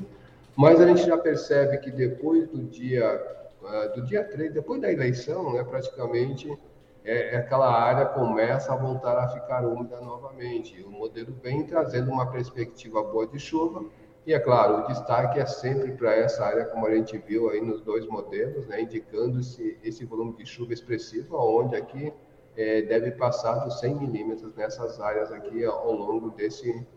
mas 0.55 0.79
a 0.79 0.87
gente 0.87 1.05
já 1.05 1.17
percebe 1.17 1.77
que 1.79 1.91
depois 1.91 2.47
do 2.47 2.63
dia, 2.63 3.21
uh, 3.61 3.93
do 3.93 4.05
dia 4.05 4.23
3, 4.23 4.53
depois 4.53 4.79
da 4.79 4.89
eleição, 4.89 5.51
né, 5.51 5.61
praticamente 5.61 6.57
é, 7.05 7.37
aquela 7.37 7.71
área 7.71 8.05
começa 8.07 8.73
a 8.73 8.75
voltar 8.75 9.17
a 9.17 9.27
ficar 9.29 9.63
úmida 9.63 10.01
novamente. 10.01 10.81
O 10.81 10.89
modelo 10.89 11.35
vem 11.41 11.63
trazendo 11.65 12.11
uma 12.11 12.31
perspectiva 12.31 13.03
boa 13.03 13.27
de 13.27 13.37
chuva, 13.37 13.85
e 14.25 14.33
é 14.33 14.39
claro, 14.39 14.79
o 14.79 14.87
destaque 14.87 15.39
é 15.39 15.45
sempre 15.45 15.91
para 15.91 16.15
essa 16.15 16.43
área, 16.43 16.65
como 16.65 16.87
a 16.87 16.95
gente 16.95 17.15
viu 17.15 17.47
aí 17.51 17.61
nos 17.61 17.81
dois 17.81 18.07
modelos, 18.07 18.65
né, 18.65 18.81
indicando 18.81 19.39
esse, 19.39 19.77
esse 19.83 20.03
volume 20.03 20.33
de 20.33 20.47
chuva 20.47 20.73
expressivo, 20.73 21.37
onde 21.37 21.75
aqui 21.75 22.11
é, 22.57 22.81
deve 22.81 23.11
passar 23.11 23.59
dos 23.59 23.79
100 23.79 23.95
milímetros 23.95 24.55
nessas 24.55 24.99
áreas 24.99 25.31
aqui 25.31 25.63
ao 25.63 25.91
longo 25.91 26.31
desse, 26.31 26.87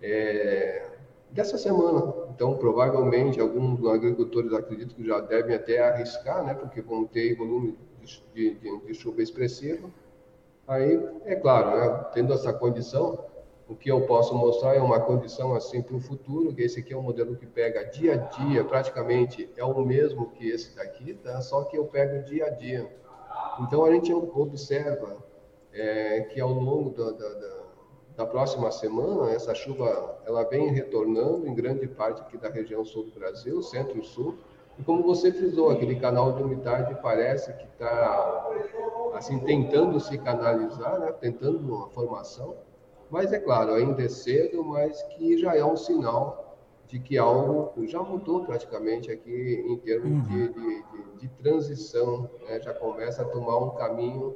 é, 0.00 0.88
dessa 1.30 1.58
semana. 1.58 2.14
Então, 2.30 2.56
provavelmente, 2.56 3.38
alguns 3.38 3.86
agricultores 3.86 4.50
acredito 4.54 4.94
que 4.94 5.06
já 5.06 5.20
devem 5.20 5.54
até 5.54 5.80
arriscar, 5.80 6.42
né, 6.42 6.54
porque 6.54 6.80
vão 6.80 7.04
ter 7.04 7.36
volume 7.36 7.76
de, 8.00 8.54
de, 8.54 8.80
de 8.86 8.94
chuva 8.94 9.22
expressiva. 9.22 9.88
Aí, 10.66 11.00
é 11.24 11.34
claro, 11.34 11.76
né, 11.76 12.06
tendo 12.14 12.32
essa 12.32 12.52
condição, 12.52 13.24
o 13.68 13.74
que 13.74 13.90
eu 13.90 14.00
posso 14.02 14.34
mostrar 14.34 14.74
é 14.74 14.80
uma 14.80 15.00
condição 15.00 15.54
assim 15.54 15.80
para 15.80 15.96
o 15.96 16.00
futuro, 16.00 16.54
que 16.54 16.62
esse 16.62 16.80
aqui 16.80 16.92
é 16.92 16.96
um 16.96 17.02
modelo 17.02 17.36
que 17.36 17.46
pega 17.46 17.84
dia 17.84 18.14
a 18.14 18.16
dia, 18.16 18.64
praticamente 18.64 19.48
é 19.56 19.64
o 19.64 19.84
mesmo 19.84 20.30
que 20.30 20.48
esse 20.48 20.74
daqui, 20.74 21.14
tá? 21.14 21.40
só 21.40 21.64
que 21.64 21.76
eu 21.76 21.84
pego 21.84 22.24
dia 22.24 22.46
a 22.46 22.50
dia. 22.50 22.90
Então 23.60 23.84
a 23.84 23.92
gente 23.92 24.12
observa 24.12 25.18
é, 25.72 26.22
que 26.22 26.40
ao 26.40 26.52
longo 26.52 26.90
da, 26.90 27.12
da, 27.12 27.28
da, 27.28 27.56
da, 28.16 28.26
próxima 28.26 28.70
semana, 28.72 29.30
essa 29.30 29.54
chuva 29.54 30.18
ela 30.26 30.42
vem 30.44 30.70
retornando 30.70 31.46
em 31.46 31.54
grande 31.54 31.86
parte 31.86 32.20
aqui 32.22 32.36
da 32.36 32.48
região 32.48 32.84
sul 32.84 33.04
do 33.04 33.12
Brasil, 33.12 33.62
centro 33.62 34.02
e 34.80 34.82
como 34.82 35.02
você 35.02 35.30
frisou, 35.30 35.68
aquele 35.68 35.96
canal 35.96 36.32
de 36.32 36.42
umidade 36.42 36.96
parece 37.02 37.52
que 37.52 37.64
está 37.64 38.48
assim, 39.14 39.38
tentando 39.40 40.00
se 40.00 40.16
canalizar, 40.16 40.98
né? 40.98 41.12
tentando 41.12 41.58
uma 41.58 41.90
formação, 41.90 42.56
mas 43.10 43.30
é 43.30 43.38
claro, 43.38 43.74
ainda 43.74 44.02
é 44.02 44.08
cedo, 44.08 44.64
mas 44.64 45.02
que 45.02 45.36
já 45.36 45.54
é 45.54 45.62
um 45.62 45.76
sinal 45.76 46.56
de 46.86 46.98
que 46.98 47.18
algo 47.18 47.86
já 47.86 48.02
mudou 48.02 48.46
praticamente 48.46 49.12
aqui 49.12 49.62
em 49.68 49.76
termos 49.76 50.12
uhum. 50.12 50.22
de, 50.22 50.48
de, 50.48 50.82
de, 50.82 51.18
de, 51.18 51.28
transição, 51.28 52.30
né? 52.48 52.58
já 52.58 52.72
começa 52.72 53.20
a 53.20 53.26
tomar 53.26 53.58
um 53.58 53.70
caminho, 53.72 54.34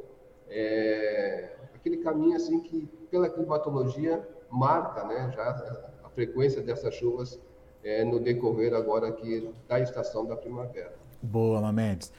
é, 0.50 1.56
aquele 1.74 1.96
caminho 1.96 2.36
assim 2.36 2.60
que 2.60 2.86
pela 3.10 3.30
climatologia 3.30 4.22
marca 4.50 5.04
né? 5.04 5.32
já 5.34 5.88
a 6.04 6.10
frequência 6.10 6.60
dessas 6.60 6.94
chuvas 6.94 7.40
é, 7.84 8.04
no 8.04 8.18
decorrer 8.18 8.74
agora 8.74 9.08
aqui 9.08 9.48
da 9.68 9.78
estação 9.78 10.24
da 10.24 10.34
primavera. 10.34 10.92
Boa, 11.22 11.60
Mamedes. 11.60 12.10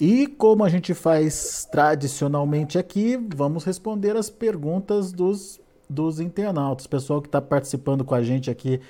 E 0.00 0.26
como 0.26 0.64
a 0.64 0.68
gente 0.68 0.94
faz 0.94 1.68
tradicionalmente 1.70 2.78
aqui, 2.78 3.18
vamos 3.34 3.64
responder 3.64 4.16
as 4.16 4.30
perguntas 4.30 5.12
dos, 5.12 5.60
dos 5.88 6.20
internautas. 6.20 6.86
Pessoal 6.86 7.20
que 7.20 7.28
está 7.28 7.40
participando 7.42 8.04
com 8.04 8.14
a 8.14 8.22
gente 8.22 8.50
aqui 8.50 8.80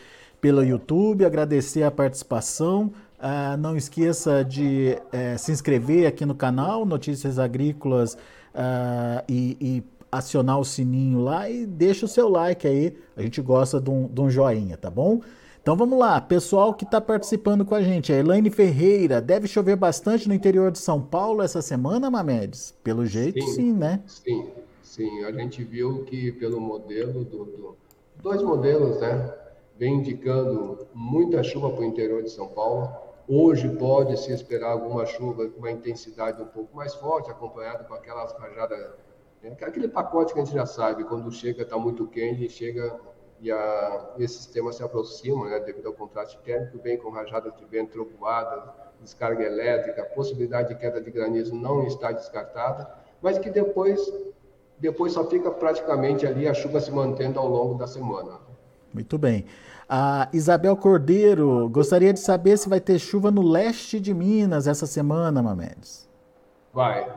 pelo 0.41 0.63
YouTube, 0.63 1.25
agradecer 1.25 1.83
a 1.83 1.91
participação. 1.91 2.93
Uh, 3.19 3.57
não 3.59 3.77
esqueça 3.77 4.45
de 4.45 4.97
uh, 5.07 5.39
se 5.39 5.51
inscrever 5.53 6.07
aqui 6.07 6.25
no 6.25 6.35
canal 6.35 6.87
Notícias 6.87 7.39
Agrícolas 7.39 8.15
uh, 8.55 9.23
e, 9.29 9.57
e, 9.61 9.83
acionar 10.13 10.59
o 10.59 10.65
sininho 10.65 11.21
lá 11.21 11.49
e 11.49 11.67
deixa 11.67 12.07
o 12.07 12.09
seu 12.09 12.29
like 12.29 12.67
aí. 12.67 12.97
A 13.17 13.23
gente 13.23 13.41
gosta 13.41 13.81
de 13.81 13.91
um, 13.91 14.09
de 14.09 14.21
um 14.21 14.31
joinha, 14.31 14.77
tá 14.77 14.91
bom? 14.91 15.21
Então 15.63 15.77
vamos 15.77 15.99
lá, 15.99 16.19
pessoal 16.23 16.73
que 16.73 16.85
está 16.85 17.03
participando 17.03 17.67
com 17.67 17.75
a 17.75 17.83
gente, 17.83 18.11
a 18.11 18.17
Elaine 18.17 18.49
Ferreira, 18.49 19.21
deve 19.21 19.47
chover 19.47 19.77
bastante 19.77 20.27
no 20.27 20.33
interior 20.33 20.71
de 20.73 20.79
São 20.79 21.03
Paulo 21.03 21.43
essa 21.43 21.61
semana, 21.61 22.11
Mamedes? 22.11 22.75
Pelo 22.83 23.05
jeito, 23.05 23.45
sim, 23.45 23.53
sim 23.53 23.73
né? 23.75 24.03
Sim, 24.07 24.51
sim. 24.83 25.23
A 25.25 25.31
gente 25.31 25.63
viu 25.63 26.03
que 26.05 26.33
pelo 26.33 26.59
modelo 26.59 27.25
do, 27.25 27.45
do 27.45 27.77
dois 28.23 28.43
modelos, 28.43 29.01
né, 29.01 29.35
vem 29.79 29.97
indicando 29.97 30.87
muita 30.95 31.43
chuva 31.43 31.69
para 31.69 31.83
o 31.83 31.85
interior 31.85 32.23
de 32.23 32.31
São 32.31 32.49
Paulo. 32.49 32.89
Hoje 33.29 33.69
pode 33.69 34.19
se 34.19 34.33
esperar 34.33 34.71
alguma 34.71 35.05
chuva 35.05 35.47
com 35.47 35.59
uma 35.59 35.71
intensidade 35.71 36.41
um 36.41 36.47
pouco 36.47 36.75
mais 36.75 36.95
forte, 36.95 37.31
acompanhado 37.31 37.85
com 37.85 37.93
aquelas 37.93 38.33
rajadas, 38.33 38.79
né, 39.43 39.55
aquele 39.61 39.89
pacote 39.89 40.33
que 40.33 40.41
a 40.41 40.45
gente 40.45 40.55
já 40.55 40.65
sabe, 40.65 41.05
quando 41.05 41.31
chega 41.31 41.65
está 41.65 41.77
muito 41.77 42.07
quente, 42.07 42.49
chega 42.49 42.99
e, 43.41 43.51
a, 43.51 44.15
esse 44.19 44.35
sistema 44.35 44.73
se 44.73 44.83
aproxima, 44.83 45.49
né, 45.49 45.61
devido 45.61 45.87
ao 45.87 45.95
contraste 45.95 46.39
térmico, 46.45 46.79
vem 46.79 46.99
com 46.99 47.11
rajadas 47.11 47.55
de 47.57 47.65
vento, 47.65 47.93
trovoadas, 47.93 48.65
descarga 49.01 49.43
elétrica, 49.43 50.03
possibilidade 50.15 50.69
de 50.69 50.75
queda 50.77 51.01
de 51.01 51.11
granizo 51.11 51.55
não 51.55 51.87
está 51.87 52.13
descartada, 52.13 52.89
mas 53.23 53.39
que 53.39 53.51
depois, 53.51 54.01
depois 54.79 55.13
só 55.13 55.25
fica 55.25 55.51
praticamente 55.51 56.27
ali 56.27 56.47
a 56.47 56.55
chuva 56.55 56.81
se 56.81 56.91
mantendo 56.91 57.39
ao 57.39 57.49
longo 57.49 57.75
da 57.75 57.87
semana. 57.87 58.39
Muito 58.93 59.17
bem. 59.17 59.47
A 59.89 60.29
Isabel 60.33 60.77
Cordeiro 60.77 61.69
gostaria 61.69 62.13
de 62.13 62.21
saber 62.21 62.57
se 62.57 62.69
vai 62.69 62.81
ter 62.81 62.99
chuva 62.99 63.31
no 63.31 63.43
leste 63.43 63.99
de 63.99 64.13
Minas 64.13 64.67
essa 64.67 64.87
semana, 64.87 65.43
Mamedes. 65.43 66.09
Vai. 66.73 67.11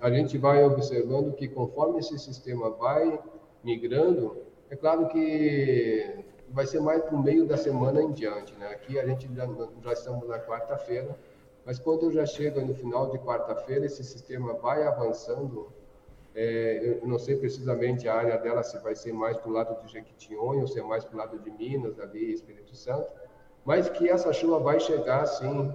A 0.00 0.10
gente 0.10 0.36
vai 0.38 0.64
observando 0.64 1.32
que 1.32 1.48
conforme 1.48 2.00
esse 2.00 2.18
sistema 2.18 2.70
vai 2.70 3.18
migrando, 3.64 4.36
é 4.72 4.76
claro 4.76 5.06
que 5.08 6.24
vai 6.48 6.66
ser 6.66 6.80
mais 6.80 7.02
para 7.02 7.14
o 7.14 7.22
meio 7.22 7.46
da 7.46 7.58
semana 7.58 8.00
em 8.00 8.10
diante. 8.10 8.54
Né? 8.54 8.68
Aqui 8.68 8.98
a 8.98 9.04
gente 9.06 9.28
já, 9.34 9.46
já 9.82 9.92
estamos 9.92 10.26
na 10.26 10.38
quarta-feira, 10.38 11.14
mas 11.66 11.78
quando 11.78 12.04
eu 12.04 12.10
já 12.10 12.24
chego 12.24 12.58
no 12.62 12.74
final 12.74 13.10
de 13.10 13.18
quarta-feira, 13.18 13.84
esse 13.84 14.02
sistema 14.02 14.54
vai 14.54 14.82
avançando. 14.84 15.70
É, 16.34 16.98
eu 17.02 17.06
não 17.06 17.18
sei 17.18 17.36
precisamente 17.36 18.08
a 18.08 18.14
área 18.14 18.38
dela 18.38 18.62
se 18.62 18.78
vai 18.78 18.94
ser 18.94 19.12
mais 19.12 19.36
para 19.36 19.50
o 19.50 19.52
lado 19.52 19.78
de 19.84 19.92
Jequitinhonha 19.92 20.62
ou 20.62 20.66
se 20.66 20.80
é 20.80 20.82
mais 20.82 21.04
para 21.04 21.14
o 21.14 21.18
lado 21.18 21.38
de 21.38 21.50
Minas, 21.50 22.00
ali, 22.00 22.32
Espírito 22.32 22.74
Santo, 22.74 23.12
mas 23.66 23.90
que 23.90 24.08
essa 24.08 24.32
chuva 24.32 24.58
vai 24.58 24.80
chegar, 24.80 25.26
sim, 25.26 25.70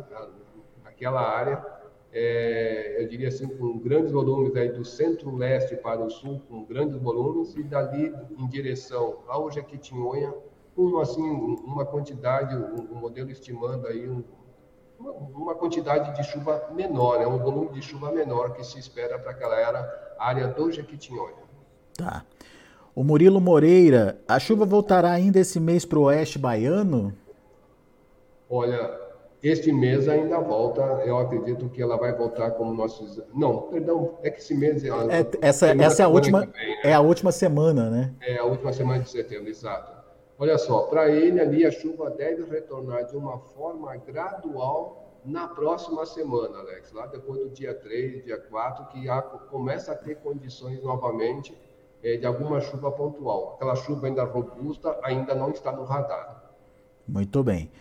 naquela 0.84 1.22
área 1.22 1.64
é, 2.12 3.02
eu 3.02 3.08
diria 3.08 3.28
assim, 3.28 3.48
com 3.48 3.78
grandes 3.78 4.12
volumes 4.12 4.56
aí 4.56 4.70
do 4.70 4.84
centro-leste 4.86 5.76
para 5.76 6.04
o 6.04 6.10
sul, 6.10 6.42
com 6.50 6.64
grandes 6.64 6.98
volumes, 6.98 7.56
e 7.56 7.64
dali 7.64 8.14
em 8.38 8.48
direção 8.48 9.20
ao 9.28 9.52
Jequitinhonha, 9.52 10.34
com 10.76 10.98
assim, 11.00 11.22
uma 11.22 11.86
quantidade, 11.86 12.56
um, 12.56 12.94
um 12.94 12.96
modelo 12.96 13.30
estimando 13.30 13.88
aí 13.88 14.08
um, 14.08 14.24
uma, 15.00 15.12
uma, 15.12 15.56
quantidade 15.56 16.16
de 16.16 16.24
chuva 16.24 16.70
menor, 16.74 17.22
é 17.22 17.28
um 17.28 17.38
volume 17.38 17.72
de 17.72 17.82
chuva 17.82 18.12
menor 18.12 18.54
que 18.54 18.64
se 18.64 18.80
espera 18.80 19.20
para 19.20 19.32
aquela 19.32 19.60
era, 19.60 20.16
área 20.18 20.48
do 20.48 20.72
Jequitinhonha. 20.72 21.48
Tá. 21.96 22.24
O 22.96 23.04
Murilo 23.04 23.40
Moreira, 23.40 24.20
a 24.28 24.40
chuva 24.40 24.66
voltará 24.66 25.12
ainda 25.12 25.40
esse 25.40 25.60
mês 25.60 25.86
para 25.86 26.00
o 26.00 26.04
oeste 26.04 26.40
baiano? 26.40 27.14
Olha, 28.50 29.07
este 29.42 29.72
mês 29.72 30.08
ainda 30.08 30.40
volta, 30.40 30.82
eu 31.06 31.18
acredito 31.18 31.70
que 31.70 31.82
ela 31.82 31.96
vai 31.98 32.16
voltar 32.16 32.52
como 32.52 32.74
nossos. 32.74 33.22
Não, 33.34 33.64
perdão, 33.64 34.18
é 34.24 34.32
que 34.32 34.40
esse 34.40 34.56
mês. 34.56 34.84
É, 34.84 34.90
essa 35.42 35.68
essa 35.68 36.04
é 36.04 36.06
a 36.06 36.10
última 36.10 36.42
vem, 36.42 36.50
né? 36.50 36.82
é 36.84 36.94
a 36.94 37.02
última 37.02 37.32
semana, 37.32 37.90
né? 37.90 38.14
É 38.22 38.38
a 38.38 38.44
última 38.44 38.74
semana 38.74 39.04
de 39.04 39.10
setembro, 39.10 39.50
exato. 39.50 39.96
Olha 40.40 40.58
só, 40.58 40.84
para 40.84 41.10
ele 41.10 41.40
ali 41.40 41.66
a 41.66 41.72
chuva 41.72 42.10
deve 42.10 42.44
retornar 42.44 43.06
de 43.06 43.16
uma 43.16 43.40
forma 43.40 43.96
gradual 43.98 45.20
na 45.26 45.48
próxima 45.48 46.06
semana, 46.06 46.60
Alex. 46.60 46.92
Lá 46.92 47.06
depois 47.08 47.40
do 47.40 47.50
dia 47.50 47.74
3, 47.74 48.24
dia 48.24 48.38
4, 48.38 48.86
que 48.88 49.10
a, 49.10 49.22
começa 49.22 49.92
a 49.92 49.96
ter 49.96 50.16
condições 50.18 50.82
novamente 50.82 51.58
é, 52.04 52.18
de 52.18 52.26
alguma 52.26 52.62
chuva 52.62 52.92
pontual. 52.92 53.54
Aquela 53.56 53.76
chuva 53.76 54.08
ainda 54.08 54.24
robusta 54.24 55.00
ainda 55.04 55.36
não 55.36 55.50
está 55.52 55.72
no 55.72 55.84
radar. 55.84 56.44
Muito 57.08 57.44
bem. 57.44 57.72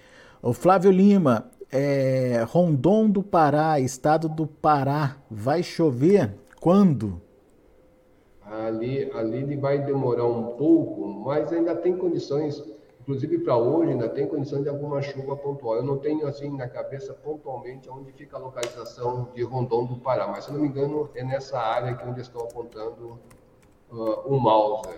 O 0.47 0.53
Flávio 0.53 0.93
Lima, 0.93 1.51
é, 1.73 2.47
Rondon 2.49 3.11
do 3.11 3.21
Pará, 3.21 3.81
estado 3.81 4.29
do 4.29 4.47
Pará, 4.47 5.17
vai 5.29 5.61
chover 5.61 6.37
quando? 6.61 7.21
Ali, 8.45 9.11
ali 9.11 9.57
vai 9.57 9.85
demorar 9.85 10.27
um 10.27 10.57
pouco, 10.57 11.05
mas 11.05 11.53
ainda 11.53 11.75
tem 11.75 11.97
condições, 11.97 12.63
inclusive 13.01 13.39
para 13.39 13.57
hoje, 13.57 13.91
ainda 13.91 14.09
tem 14.09 14.29
condições 14.29 14.63
de 14.63 14.69
alguma 14.69 15.03
chuva 15.03 15.35
pontual. 15.35 15.79
Eu 15.79 15.83
não 15.83 15.99
tenho 15.99 16.29
assim 16.29 16.57
na 16.57 16.69
cabeça 16.69 17.13
pontualmente 17.13 17.91
onde 17.91 18.13
fica 18.13 18.37
a 18.37 18.39
localização 18.39 19.31
de 19.35 19.43
Rondon 19.43 19.87
do 19.87 19.97
Pará, 19.97 20.29
mas 20.29 20.45
se 20.45 20.53
não 20.53 20.61
me 20.61 20.69
engano 20.69 21.11
é 21.17 21.25
nessa 21.25 21.59
área 21.59 21.97
que 21.97 22.07
onde 22.07 22.21
estou 22.21 22.43
apontando 22.43 23.19
uh, 23.91 24.33
o 24.33 24.39
mouse. 24.39 24.95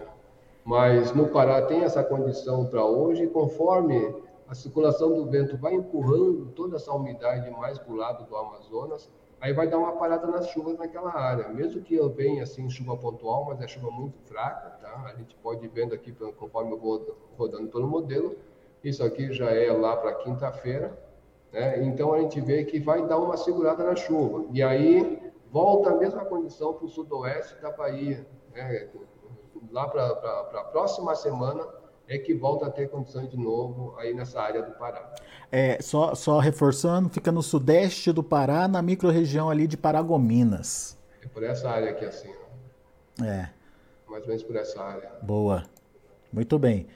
Mas 0.63 1.15
no 1.15 1.29
Pará 1.29 1.63
tem 1.63 1.85
essa 1.85 2.05
condição 2.05 2.67
para 2.67 2.85
hoje, 2.85 3.27
conforme 3.29 4.28
a 4.49 4.55
circulação 4.55 5.15
do 5.15 5.27
vento 5.27 5.59
vai 5.59 5.75
empurrando 5.75 6.47
toda 6.53 6.77
essa 6.77 6.93
umidade 6.93 7.51
mais 7.51 7.79
para 7.79 7.93
o 7.93 7.97
lado 7.97 8.25
do 8.25 8.35
Amazonas, 8.35 9.11
aí 9.41 9.53
vai 9.53 9.69
dar 9.69 9.79
uma 9.79 9.93
parada 9.93 10.27
nas 10.27 10.49
chuvas 10.49 10.79
naquela 10.79 11.15
área. 11.15 11.49
Mesmo 11.49 11.83
que 11.83 11.95
eu 11.95 12.09
venha 12.09 12.43
assim 12.43 12.69
chuva 12.71 12.97
pontual, 12.97 13.45
mas 13.45 13.61
é 13.61 13.69
chuva 13.69 13.91
muito 13.91 14.19
fraca, 14.23 14.71
tá? 14.81 15.05
A 15.05 15.15
gente 15.17 15.37
pode 15.37 15.67
ir 15.67 15.69
vendo 15.69 15.95
aqui 15.95 16.13
conforme 16.13 16.73
eu 16.73 16.79
vou 16.79 17.17
rodando 17.37 17.69
pelo 17.69 17.87
modelo. 17.87 18.37
Isso 18.83 19.05
aqui 19.05 19.33
já 19.35 19.51
é 19.51 19.71
lá 19.71 19.97
para 19.97 20.15
quinta-feira, 20.15 20.99
né? 21.53 21.85
Então 21.85 22.15
a 22.15 22.21
gente 22.21 22.41
vê 22.41 22.65
que 22.65 22.81
vai 22.81 23.07
dar 23.07 23.19
uma 23.19 23.37
segurada 23.37 23.85
na 23.85 23.97
chuva. 23.97 24.47
E 24.51 24.63
aí 24.63 25.31
volta 25.51 25.91
a 25.91 25.97
mesma 25.97 26.25
condição 26.25 26.73
para 26.73 26.87
o 26.87 26.89
sudoeste 26.89 27.61
da 27.61 27.71
Bahia, 27.71 28.27
né? 28.55 28.89
Lá 29.71 29.87
para 29.87 30.07
a 30.07 30.65
próxima 30.73 31.15
semana 31.15 31.78
é 32.09 32.17
que 32.19 32.33
volta 32.33 32.67
a 32.67 32.71
ter 32.71 32.89
condições 32.89 33.29
de 33.29 33.37
novo 33.37 33.95
aí 33.99 34.15
nessa 34.15 34.41
área 34.41 34.63
do 34.63 34.73
Pará. 34.73 35.15
É, 35.53 35.81
só, 35.81 36.15
só 36.15 36.39
reforçando, 36.39 37.09
fica 37.11 37.31
no 37.31 37.43
sudeste 37.43 38.11
do 38.13 38.23
Pará, 38.23 38.67
na 38.67 38.81
microrregião 38.81 39.51
ali 39.51 39.67
de 39.67 39.77
Paragominas. 39.77 40.97
É 41.23 41.29
por 41.29 41.43
essa 41.43 41.69
área 41.69 41.91
aqui 41.91 42.07
assim. 42.07 42.31
Ó. 43.21 43.25
É. 43.25 43.51
Mais 44.09 44.23
ou 44.23 44.29
menos 44.29 44.43
por 44.43 44.57
essa 44.57 44.83
área. 44.83 45.13
Boa. 45.23 45.65
Muito 46.33 46.59
bem. 46.59 46.87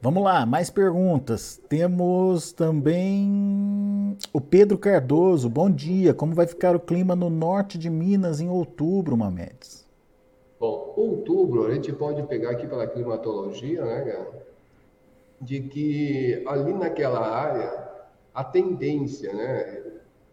Vamos 0.00 0.22
lá, 0.22 0.44
mais 0.46 0.70
perguntas. 0.70 1.60
Temos 1.68 2.52
também 2.52 4.16
o 4.32 4.40
Pedro 4.40 4.76
Cardoso. 4.76 5.48
Bom 5.48 5.70
dia. 5.70 6.12
Como 6.14 6.34
vai 6.34 6.46
ficar 6.46 6.74
o 6.74 6.80
clima 6.80 7.14
no 7.14 7.30
norte 7.30 7.78
de 7.78 7.88
Minas 7.88 8.40
em 8.40 8.48
outubro, 8.48 9.16
Mamedes? 9.16 9.86
Bom, 10.58 10.92
outubro 10.96 11.66
a 11.66 11.74
gente 11.74 11.92
pode 11.92 12.22
pegar 12.24 12.50
aqui 12.50 12.66
pela 12.66 12.86
climatologia, 12.86 13.84
né, 13.84 14.00
cara? 14.00 14.51
De 15.42 15.60
que 15.60 16.42
ali 16.46 16.72
naquela 16.72 17.20
área 17.20 17.90
a 18.32 18.44
tendência, 18.44 19.34
né? 19.34 19.82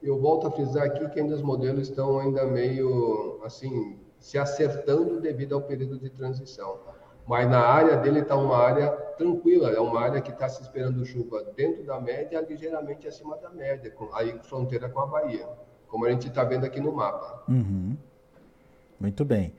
Eu 0.02 0.18
volto 0.18 0.48
a 0.48 0.52
frisar 0.52 0.86
aqui 0.86 1.10
que 1.10 1.20
ainda 1.20 1.36
os 1.36 1.42
modelos 1.42 1.90
estão 1.90 2.20
ainda 2.20 2.46
meio 2.46 3.42
assim 3.44 4.00
se 4.20 4.38
acertando 4.38 5.20
devido 5.20 5.56
ao 5.56 5.62
período 5.62 6.00
de 6.00 6.10
transição. 6.10 6.80
Mas 7.28 7.50
na 7.50 7.60
área 7.60 7.98
dele 7.98 8.22
está 8.22 8.36
uma 8.36 8.58
área 8.58 8.90
tranquila, 9.18 9.70
é 9.70 9.80
uma 9.80 10.00
área 10.00 10.22
que 10.22 10.32
está 10.32 10.48
se 10.48 10.62
esperando 10.62 11.06
chuva 11.06 11.44
dentro 11.56 11.84
da 11.84 12.00
média, 12.00 12.46
ligeiramente 12.48 13.08
acima 13.08 13.38
da 13.38 13.50
média, 13.50 13.94
aí 14.14 14.40
fronteira 14.44 14.90
com 14.90 15.00
a 15.00 15.06
Bahia, 15.06 15.48
como 15.88 16.06
a 16.06 16.12
gente 16.12 16.28
está 16.28 16.44
vendo 16.44 16.66
aqui 16.66 16.80
no 16.80 16.92
mapa. 16.92 17.44
Uhum. 17.48 17.96
Muito 19.00 19.24
bem. 19.26 19.54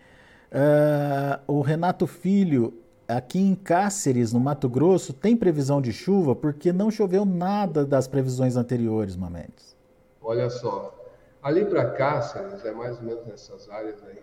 Uh, 0.50 1.40
o 1.46 1.60
Renato 1.60 2.06
Filho 2.06 2.79
aqui 3.16 3.38
em 3.38 3.54
Cáceres, 3.54 4.32
no 4.32 4.40
Mato 4.40 4.68
Grosso, 4.68 5.12
tem 5.12 5.36
previsão 5.36 5.80
de 5.80 5.92
chuva 5.92 6.34
porque 6.34 6.72
não 6.72 6.90
choveu 6.90 7.24
nada 7.24 7.84
das 7.84 8.06
previsões 8.06 8.56
anteriores, 8.56 9.16
Mamedes. 9.16 9.76
Olha 10.22 10.48
só, 10.50 10.94
ali 11.42 11.64
para 11.64 11.90
Cáceres, 11.90 12.64
é 12.64 12.72
mais 12.72 12.98
ou 12.98 13.04
menos 13.04 13.26
nessas 13.26 13.68
áreas 13.68 14.02
aí. 14.04 14.18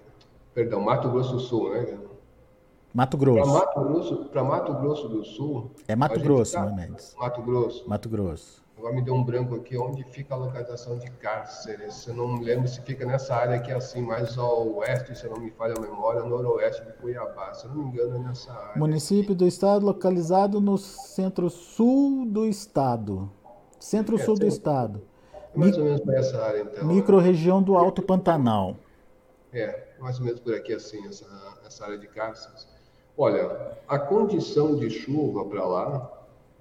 Perdão, 0.54 0.82
Mato 0.82 1.10
Grosso 1.10 1.34
do 1.34 1.40
Sul, 1.40 1.72
né? 1.72 1.98
Mato 2.94 3.18
Grosso. 3.18 3.52
Para 3.52 3.60
Mato 3.60 3.84
Grosso, 3.84 4.30
Mato 4.34 4.74
Grosso 4.74 5.08
do 5.08 5.24
Sul. 5.24 5.72
É 5.88 5.96
Mato 5.96 6.20
Grosso, 6.20 6.54
tá... 6.54 6.66
Mamedes. 6.66 7.16
Mato 7.20 7.42
Grosso. 7.42 7.88
Mato 7.88 8.10
Grosso. 8.10 8.67
Agora 8.78 8.94
me 8.94 9.02
deu 9.02 9.16
um 9.16 9.24
branco 9.24 9.56
aqui, 9.56 9.76
onde 9.76 10.04
fica 10.04 10.36
a 10.36 10.38
localização 10.38 11.00
de 11.00 11.10
Cárceres. 11.10 12.06
Eu 12.06 12.14
não 12.14 12.28
me 12.28 12.46
lembro 12.46 12.68
se 12.68 12.80
fica 12.82 13.08
nessa 13.08 13.36
área 13.36 13.56
aqui, 13.56 13.72
assim, 13.72 14.02
mais 14.02 14.38
ao 14.38 14.76
oeste, 14.76 15.18
se 15.18 15.28
não 15.28 15.38
me 15.38 15.50
falha 15.50 15.74
a 15.76 15.82
memória, 15.82 16.22
noroeste 16.22 16.86
de 16.86 16.94
Cuiabá. 16.94 17.56
Se 17.56 17.66
eu 17.66 17.72
não 17.72 17.78
me 17.78 17.86
engano, 17.86 18.18
é 18.18 18.20
nessa 18.20 18.54
área. 18.54 18.78
Município 18.78 19.34
do 19.34 19.48
estado 19.48 19.84
localizado 19.84 20.62
no 20.62 20.78
centro-sul 20.78 22.28
do 22.28 22.46
estado. 22.46 23.32
Centro-sul 23.80 24.36
é, 24.36 24.40
do 24.42 24.46
estado. 24.46 25.02
É 25.56 25.58
mais 25.58 25.76
ou 25.76 25.84
menos 25.84 26.02
para 26.02 26.20
essa 26.20 26.40
área, 26.40 26.62
então. 26.62 26.88
Né? 26.88 26.94
Micro-região 26.94 27.64
do 27.64 27.76
Alto 27.76 28.04
Pantanal. 28.04 28.76
É, 29.52 29.88
mais 30.00 30.20
ou 30.20 30.26
menos 30.26 30.40
por 30.40 30.54
aqui, 30.54 30.74
assim, 30.74 31.04
essa, 31.08 31.26
essa 31.66 31.84
área 31.84 31.98
de 31.98 32.08
Cárceres. 32.08 32.68
Olha, 33.18 33.76
a 33.88 33.98
condição 33.98 34.76
de 34.76 34.92
chuva 34.92 35.44
para 35.46 35.66
lá 35.66 36.17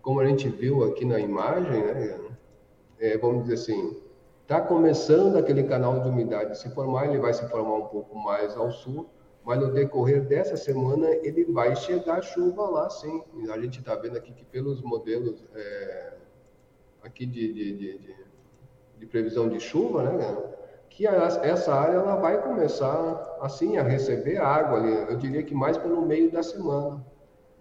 como 0.06 0.20
a 0.20 0.24
gente 0.24 0.48
viu 0.48 0.84
aqui 0.84 1.04
na 1.04 1.18
imagem, 1.18 1.82
né, 1.84 2.20
é, 3.00 3.18
vamos 3.18 3.42
dizer 3.42 3.54
assim, 3.54 4.00
está 4.42 4.60
começando 4.60 5.36
aquele 5.36 5.64
canal 5.64 5.98
de 5.98 6.08
umidade 6.08 6.56
se 6.56 6.70
formar, 6.70 7.08
ele 7.08 7.18
vai 7.18 7.34
se 7.34 7.44
formar 7.48 7.74
um 7.74 7.86
pouco 7.88 8.16
mais 8.16 8.56
ao 8.56 8.70
sul, 8.70 9.10
mas 9.44 9.58
no 9.58 9.72
decorrer 9.72 10.24
dessa 10.24 10.56
semana 10.56 11.08
ele 11.24 11.46
vai 11.46 11.74
chegar 11.74 12.22
chuva 12.22 12.70
lá, 12.70 12.88
sim. 12.88 13.20
A 13.50 13.58
gente 13.58 13.80
está 13.80 13.96
vendo 13.96 14.16
aqui 14.16 14.30
que 14.32 14.44
pelos 14.44 14.80
modelos 14.80 15.44
é, 15.56 16.12
aqui 17.02 17.26
de, 17.26 17.52
de, 17.52 17.76
de, 17.76 18.16
de, 19.00 19.06
previsão 19.06 19.48
de 19.48 19.58
chuva, 19.58 20.04
né, 20.04 20.36
que 20.88 21.04
a, 21.04 21.14
essa 21.42 21.74
área 21.74 21.96
ela 21.96 22.14
vai 22.14 22.40
começar 22.40 23.38
assim 23.40 23.76
a 23.76 23.82
receber 23.82 24.36
água 24.36 24.78
ali. 24.78 25.10
Eu 25.10 25.16
diria 25.16 25.42
que 25.42 25.52
mais 25.52 25.76
pelo 25.76 26.00
meio 26.00 26.30
da 26.30 26.44
semana 26.44 27.04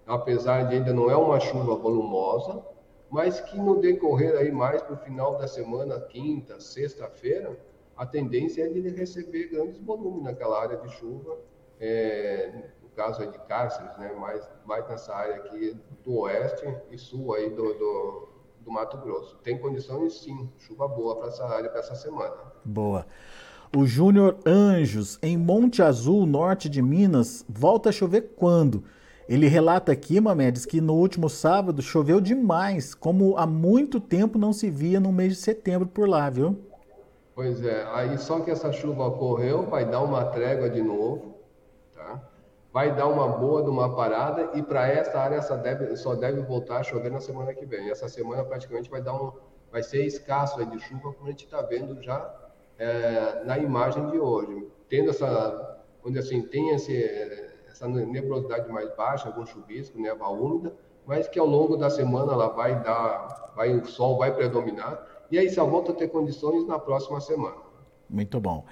apesar 0.05 0.67
de 0.67 0.75
ainda 0.75 0.93
não 0.93 1.09
é 1.09 1.15
uma 1.15 1.39
chuva 1.39 1.75
volumosa, 1.75 2.63
mas 3.09 3.39
que 3.39 3.57
no 3.57 3.79
decorrer 3.79 4.35
aí 4.37 4.51
mais 4.51 4.81
para 4.81 4.93
o 4.93 4.97
final 4.97 5.37
da 5.37 5.47
semana, 5.47 5.99
quinta, 5.99 6.59
sexta-feira, 6.59 7.57
a 7.95 8.05
tendência 8.05 8.63
é 8.63 8.67
de 8.67 8.81
receber 8.89 9.47
grandes 9.47 9.79
volumes 9.79 10.23
naquela 10.23 10.61
área 10.61 10.77
de 10.77 10.89
chuva, 10.89 11.37
é, 11.79 12.69
no 12.81 12.89
caso 12.89 13.21
aí 13.21 13.31
de 13.31 13.39
Cárceres, 13.39 13.97
né, 13.97 14.13
mais, 14.13 14.47
mais 14.65 14.87
nessa 14.87 15.15
área 15.15 15.37
aqui 15.37 15.77
do 16.03 16.19
oeste 16.19 16.65
e 16.91 16.97
sul 16.97 17.33
aí 17.33 17.49
do, 17.49 17.73
do, 17.73 18.29
do 18.61 18.71
Mato 18.71 18.97
Grosso. 18.97 19.37
Tem 19.43 19.57
condições 19.57 20.19
sim, 20.19 20.49
chuva 20.57 20.87
boa 20.87 21.15
para 21.15 21.27
essa 21.29 21.45
área 21.45 21.69
para 21.69 21.79
essa 21.79 21.95
semana. 21.95 22.35
Boa. 22.63 23.05
O 23.75 23.85
Júnior 23.85 24.37
Anjos, 24.45 25.19
em 25.21 25.37
Monte 25.37 25.81
Azul, 25.81 26.25
norte 26.25 26.69
de 26.69 26.81
Minas, 26.81 27.45
volta 27.47 27.89
a 27.89 27.91
chover 27.91 28.33
quando? 28.35 28.83
Ele 29.27 29.47
relata 29.47 29.91
aqui, 29.91 30.21
Mamedes, 30.21 30.67
que 30.67 30.79
no 30.79 30.93
último 30.93 31.29
sábado 31.29 31.81
choveu 31.81 32.21
demais, 32.21 32.93
como 32.93 33.35
há 33.38 33.47
muito 33.47 33.99
tempo 33.99 34.38
não 34.38 34.53
se 34.53 34.69
via 34.69 34.99
no 34.99 35.11
mês 35.11 35.33
de 35.33 35.39
setembro 35.39 35.88
por 35.88 36.07
lá, 36.07 36.29
viu? 36.29 36.55
Pois 37.33 37.65
é, 37.65 37.85
aí 37.91 38.17
só 38.19 38.39
que 38.39 38.51
essa 38.51 38.71
chuva 38.71 39.07
ocorreu, 39.07 39.63
vai 39.63 39.83
dar 39.83 40.01
uma 40.01 40.25
trégua 40.25 40.69
de 40.69 40.81
novo, 40.81 41.35
tá? 41.93 42.21
Vai 42.71 42.95
dar 42.95 43.07
uma 43.07 43.27
boa 43.27 43.63
de 43.63 43.69
uma 43.69 43.95
parada 43.95 44.51
e 44.53 44.61
para 44.61 44.88
essa 44.88 45.17
área 45.17 45.41
só 45.41 45.55
deve, 45.55 45.95
só 45.97 46.13
deve 46.13 46.41
voltar 46.41 46.77
a 46.77 46.83
chover 46.83 47.11
na 47.11 47.19
semana 47.19 47.53
que 47.53 47.65
vem. 47.65 47.89
Essa 47.89 48.07
semana 48.07 48.43
praticamente 48.43 48.89
vai 48.89 49.01
dar 49.01 49.15
um, 49.15 49.31
vai 49.71 49.81
ser 49.81 50.05
escasso 50.05 50.63
de 50.65 50.79
chuva, 50.79 51.13
como 51.13 51.27
a 51.27 51.31
gente 51.31 51.45
está 51.45 51.61
vendo 51.63 52.01
já 52.01 52.31
é, 52.77 53.43
na 53.43 53.57
imagem 53.57 54.09
de 54.11 54.19
hoje. 54.19 54.67
Tendo 54.88 55.09
essa, 55.09 55.79
onde 56.05 56.19
assim 56.19 56.43
tem 56.43 56.75
esse 56.75 57.44
essa 57.75 57.88
nebulosidade 57.88 58.71
mais 58.71 58.89
baixa, 58.95 59.27
algum 59.27 59.45
chuvisco, 59.45 59.99
neva 59.99 60.29
úmida, 60.29 60.73
mas 61.05 61.27
que 61.27 61.38
ao 61.38 61.45
longo 61.45 61.75
da 61.75 61.89
semana 61.89 62.31
ela 62.31 62.47
vai 62.47 62.81
dar, 62.81 63.51
vai, 63.55 63.75
o 63.75 63.85
sol 63.85 64.17
vai 64.17 64.33
predominar, 64.33 65.05
e 65.29 65.38
aí 65.38 65.49
só 65.49 65.65
volta 65.65 65.91
a 65.91 65.95
ter 65.95 66.07
condições 66.07 66.65
na 66.65 66.79
próxima 66.79 67.19
semana. 67.19 67.57
Muito 68.09 68.39
bom. 68.39 68.65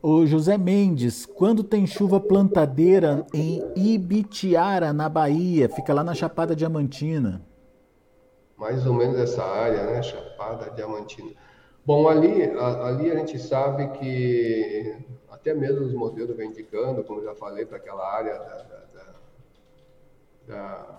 O 0.00 0.24
José 0.24 0.56
Mendes, 0.56 1.26
quando 1.26 1.64
tem 1.64 1.84
chuva 1.84 2.20
plantadeira 2.20 3.26
em 3.34 3.60
Ibitiara, 3.74 4.92
na 4.92 5.08
Bahia, 5.08 5.68
fica 5.68 5.92
lá 5.92 6.04
na 6.04 6.14
Chapada 6.14 6.54
Diamantina. 6.54 7.42
Mais 8.56 8.86
ou 8.86 8.94
menos 8.94 9.18
essa 9.18 9.42
área, 9.42 9.84
né? 9.84 10.00
Chapada 10.00 10.70
Diamantina. 10.70 11.32
Bom, 11.84 12.08
ali, 12.08 12.44
ali 12.44 13.10
a 13.10 13.16
gente 13.16 13.38
sabe 13.40 13.88
que 13.98 14.96
até 15.40 15.54
mesmo 15.54 15.86
os 15.86 15.94
modelos 15.94 16.36
vêm 16.36 16.50
indicando, 16.50 17.04
como 17.04 17.22
já 17.22 17.34
falei, 17.34 17.64
para 17.64 17.76
aquela 17.76 18.06
área 18.12 18.34
da, 18.38 18.56
da, 18.56 18.84
da, 20.48 20.98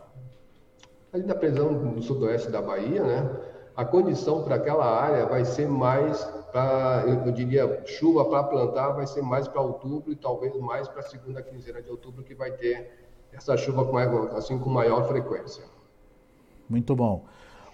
da, 1.12 1.19
da 1.19 1.36
prisão 1.36 1.73
do 1.73 2.02
sudoeste 2.02 2.49
da 2.49 2.62
Bahia, 2.62 3.04
né? 3.04 3.30
A 3.75 3.86
condição 3.86 4.43
para 4.43 4.56
aquela 4.56 4.86
área 4.86 5.25
vai 5.25 5.45
ser 5.45 5.67
mais 5.67 6.23
para, 6.52 7.04
eu 7.08 7.32
diria, 7.32 7.82
chuva 7.86 8.25
para 8.25 8.43
plantar 8.43 8.89
vai 8.89 9.06
ser 9.06 9.21
mais 9.21 9.47
para 9.47 9.62
outubro 9.62 10.12
e 10.12 10.15
talvez 10.15 10.56
mais 10.58 10.88
para 10.88 11.02
a 11.02 11.04
segunda 11.04 11.41
quinzena 11.41 11.82
de 11.82 11.89
outubro 11.89 12.23
que 12.23 12.34
vai 12.34 12.52
ter 12.52 12.91
essa 13.32 13.56
chuva 13.56 13.86
com, 13.86 13.97
assim, 13.97 14.58
com 14.58 14.69
maior 14.69 15.08
frequência. 15.08 15.63
Muito 16.67 16.95
bom. 16.95 17.25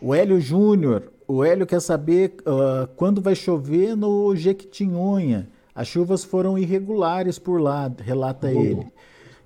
O 0.02 0.14
Hélio 0.14 0.40
Júnior, 0.40 1.12
o 1.28 1.44
Hélio 1.44 1.66
quer 1.66 1.80
saber 1.80 2.36
uh, 2.42 2.88
quando 2.96 3.22
vai 3.22 3.34
chover 3.34 3.96
no 3.96 4.36
Jequitinhonha. 4.36 5.50
As 5.76 5.90
chuvas 5.90 6.24
foram 6.24 6.58
irregulares 6.58 7.38
por 7.38 7.60
lá, 7.60 7.92
relata 8.00 8.50
ele. 8.50 8.90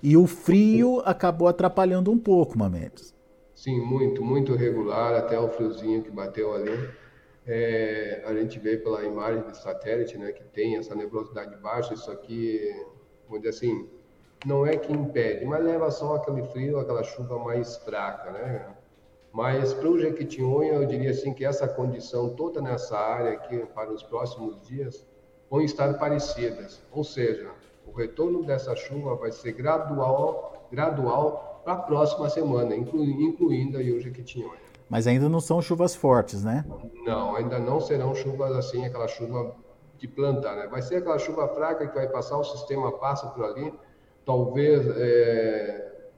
E 0.00 0.16
o 0.16 0.28
frio 0.28 1.02
acabou 1.04 1.48
atrapalhando 1.48 2.12
um 2.12 2.18
pouco, 2.18 2.56
Mamedes. 2.56 3.12
Sim, 3.52 3.80
muito, 3.80 4.24
muito 4.24 4.52
irregular, 4.54 5.14
até 5.14 5.38
o 5.38 5.48
friozinho 5.48 6.02
que 6.04 6.10
bateu 6.10 6.54
ali. 6.54 6.88
É, 7.44 8.22
a 8.24 8.32
gente 8.32 8.60
vê 8.60 8.76
pela 8.76 9.02
imagem 9.04 9.42
de 9.42 9.56
satélite, 9.60 10.16
né, 10.16 10.30
que 10.30 10.44
tem 10.44 10.76
essa 10.76 10.94
nebulosidade 10.94 11.56
baixa, 11.56 11.94
isso 11.94 12.10
aqui, 12.12 12.60
vamos 13.26 13.42
dizer 13.42 13.56
assim, 13.56 13.88
não 14.46 14.64
é 14.64 14.76
que 14.76 14.92
impede, 14.92 15.44
mas 15.44 15.64
leva 15.64 15.90
só 15.90 16.14
aquele 16.14 16.44
frio, 16.44 16.78
aquela 16.78 17.02
chuva 17.02 17.38
mais 17.40 17.76
fraca, 17.78 18.30
né? 18.30 18.66
Mas 19.32 19.74
para 19.74 19.88
o 19.88 19.98
Jequitinhonha, 19.98 20.74
eu 20.74 20.86
diria 20.86 21.10
assim 21.10 21.34
que 21.34 21.44
essa 21.44 21.66
condição 21.66 22.30
toda 22.30 22.60
nessa 22.62 22.96
área 22.96 23.32
aqui 23.32 23.58
para 23.74 23.90
os 23.92 24.02
próximos 24.02 24.62
dias 24.62 25.09
vão 25.50 25.60
estar 25.60 25.98
parecidas. 25.98 26.80
Ou 26.92 27.02
seja, 27.02 27.50
o 27.84 27.90
retorno 27.90 28.44
dessa 28.44 28.76
chuva 28.76 29.16
vai 29.16 29.32
ser 29.32 29.52
gradual, 29.52 30.68
gradual 30.70 31.60
para 31.64 31.72
a 31.72 31.76
próxima 31.76 32.30
semana, 32.30 32.74
incluindo 32.74 33.76
aí 33.76 33.90
o 33.92 34.00
Jequitinhonha. 34.00 34.60
Mas 34.88 35.06
ainda 35.06 35.28
não 35.28 35.40
são 35.40 35.60
chuvas 35.60 35.94
fortes, 35.94 36.42
né? 36.42 36.64
Não, 37.04 37.36
ainda 37.36 37.58
não 37.58 37.80
serão 37.80 38.14
chuvas 38.14 38.52
assim, 38.56 38.84
aquela 38.84 39.08
chuva 39.08 39.54
de 39.98 40.08
plantar, 40.08 40.56
né? 40.56 40.66
Vai 40.68 40.82
ser 40.82 40.96
aquela 40.96 41.18
chuva 41.18 41.46
fraca 41.48 41.86
que 41.86 41.94
vai 41.94 42.08
passar, 42.08 42.38
o 42.38 42.44
sistema 42.44 42.90
passa 42.92 43.28
por 43.28 43.44
ali, 43.44 43.72
talvez, 44.24 44.86
é, 44.96 46.08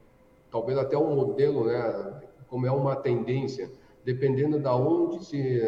talvez 0.51 0.79
até 0.79 0.97
um 0.97 1.15
modelo, 1.15 1.67
né? 1.67 2.23
Como 2.49 2.67
é 2.67 2.71
uma 2.71 2.95
tendência, 2.97 3.71
dependendo 4.05 4.59
da 4.59 4.75
onde 4.75 5.25
se 5.25 5.61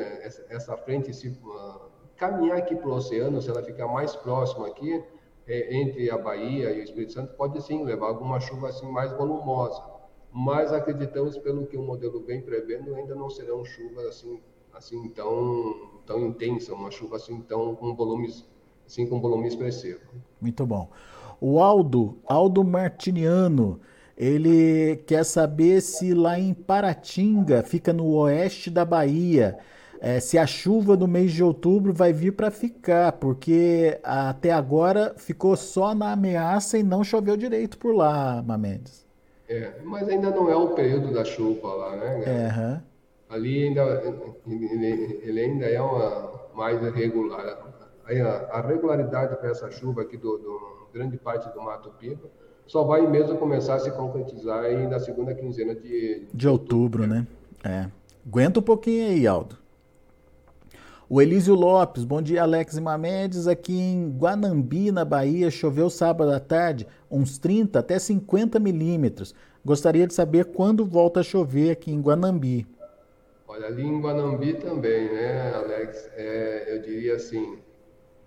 essa 0.49 0.77
frente 0.77 1.13
se 1.13 1.29
uh, 1.29 1.84
caminhar 2.17 2.59
aqui 2.59 2.75
para 2.75 2.89
o 2.89 2.95
oceano, 2.95 3.41
se 3.41 3.51
ela 3.51 3.63
ficar 3.63 3.87
mais 3.87 4.15
próxima 4.17 4.67
aqui, 4.67 5.03
é, 5.47 5.77
entre 5.77 6.11
a 6.11 6.17
Bahia 6.17 6.71
e 6.73 6.81
o 6.81 6.83
Espírito 6.83 7.13
Santo, 7.13 7.35
pode 7.35 7.61
sim 7.63 7.85
levar 7.85 8.07
alguma 8.07 8.41
chuva 8.41 8.69
assim 8.69 8.91
mais 8.91 9.13
volumosa 9.13 9.95
mas 10.35 10.73
acreditamos, 10.73 11.39
pelo 11.39 11.65
que 11.65 11.77
o 11.77 11.83
modelo 11.83 12.21
vem 12.27 12.41
prevendo, 12.41 12.93
ainda 12.97 13.15
não 13.15 13.31
serão 13.31 13.65
chuvas 13.65 14.05
assim, 14.07 14.41
assim 14.75 15.09
tão, 15.11 15.93
tão 16.05 16.27
intensas, 16.27 16.71
uma 16.71 16.91
chuva 16.91 17.15
assim 17.15 17.41
tão 17.43 17.77
com 17.77 17.95
volumes, 17.95 18.45
assim 18.85 19.07
com 19.07 19.21
volume 19.21 19.47
expressivo. 19.47 20.01
Muito 20.41 20.67
bom. 20.67 20.91
O 21.41 21.61
Aldo, 21.61 22.19
Aldo 22.27 22.65
Martiniano, 22.65 23.81
ele 24.19 24.97
quer 25.07 25.25
saber 25.25 25.81
se 25.81 26.13
lá 26.13 26.37
em 26.37 26.53
Paratinga, 26.53 27.63
fica 27.63 27.93
no 27.93 28.13
oeste 28.17 28.71
da 28.71 28.85
Bahia, 28.85 29.57
é, 30.05 30.21
se 30.21 30.37
a 30.37 30.47
chuva 30.47 30.99
do 30.99 31.09
mês 31.09 31.33
de 31.33 31.43
outubro 31.43 31.91
vai 31.91 32.13
vir 32.13 32.33
para 32.33 32.51
ficar, 32.51 33.13
porque 33.13 33.99
até 34.03 34.53
agora 34.53 35.15
ficou 35.17 35.57
só 35.57 35.95
na 35.95 36.13
ameaça 36.13 36.77
e 36.77 36.83
não 36.83 37.03
choveu 37.03 37.39
direito 37.39 37.79
por 37.79 37.95
lá, 37.95 38.43
Mamedes. 38.47 39.07
É, 39.49 39.73
mas 39.83 40.07
ainda 40.07 40.29
não 40.29 40.51
é 40.51 40.55
o 40.55 40.75
período 40.75 41.11
da 41.11 41.25
chuva 41.25 41.73
lá, 41.73 41.97
né? 41.97 42.17
Uhum. 42.27 42.81
Ali 43.35 43.65
ainda 43.65 43.83
ele, 44.47 45.21
ele, 45.23 45.41
ainda 45.41 45.65
é 45.65 45.81
uma 45.81 46.33
mais 46.55 46.83
regular. 46.95 47.73
Aí 48.05 48.21
a, 48.21 48.29
a 48.29 48.61
regularidade 48.61 49.35
para 49.37 49.51
essa 49.51 49.71
chuva 49.71 50.03
aqui 50.03 50.19
do, 50.19 50.37
do, 50.37 50.89
grande 50.93 51.17
parte 51.17 51.51
do 51.55 51.63
Mato 51.63 51.91
Piba 51.99 52.29
só 52.67 52.85
vai 52.85 53.07
mesmo 53.07 53.39
começar 53.39 53.77
a 53.77 53.79
se 53.79 53.91
concretizar 53.91 54.65
aí 54.65 54.87
na 54.87 55.01
segunda 55.01 55.35
quinzena 55.35 55.75
de, 55.75 56.27
de 56.33 56.47
outubro, 56.47 57.07
né? 57.07 57.27
É. 57.65 57.87
Aguenta 58.27 58.61
um 58.61 58.63
pouquinho 58.63 59.09
aí, 59.09 59.27
Aldo. 59.27 59.64
O 61.15 61.23
Elísio 61.23 61.55
Lopes, 61.55 62.05
bom 62.05 62.21
dia 62.21 62.43
Alex 62.43 62.77
e 62.77 62.81
Mamedes, 62.81 63.47
aqui 63.47 63.73
em 63.73 64.11
Guanambi, 64.19 64.91
na 64.91 65.05
Bahia, 65.05 65.49
choveu 65.49 65.89
sábado 65.89 66.33
à 66.33 66.41
tarde 66.41 66.89
uns 67.09 67.39
30 67.39 67.79
até 67.79 68.01
50 68.01 68.59
milímetros. 68.59 69.33
Gostaria 69.65 70.09
de 70.09 70.13
saber 70.13 70.47
quando 70.47 70.85
volta 70.85 71.21
a 71.21 71.23
chover 71.23 71.71
aqui 71.71 71.93
em 71.93 72.01
Guanambi. 72.01 72.67
Olha, 73.47 73.69
ali 73.69 73.85
em 73.85 74.01
Guanambi 74.01 74.55
também, 74.55 75.05
né, 75.13 75.55
Alex? 75.55 76.11
É, 76.17 76.75
eu 76.75 76.83
diria 76.83 77.15
assim, 77.15 77.61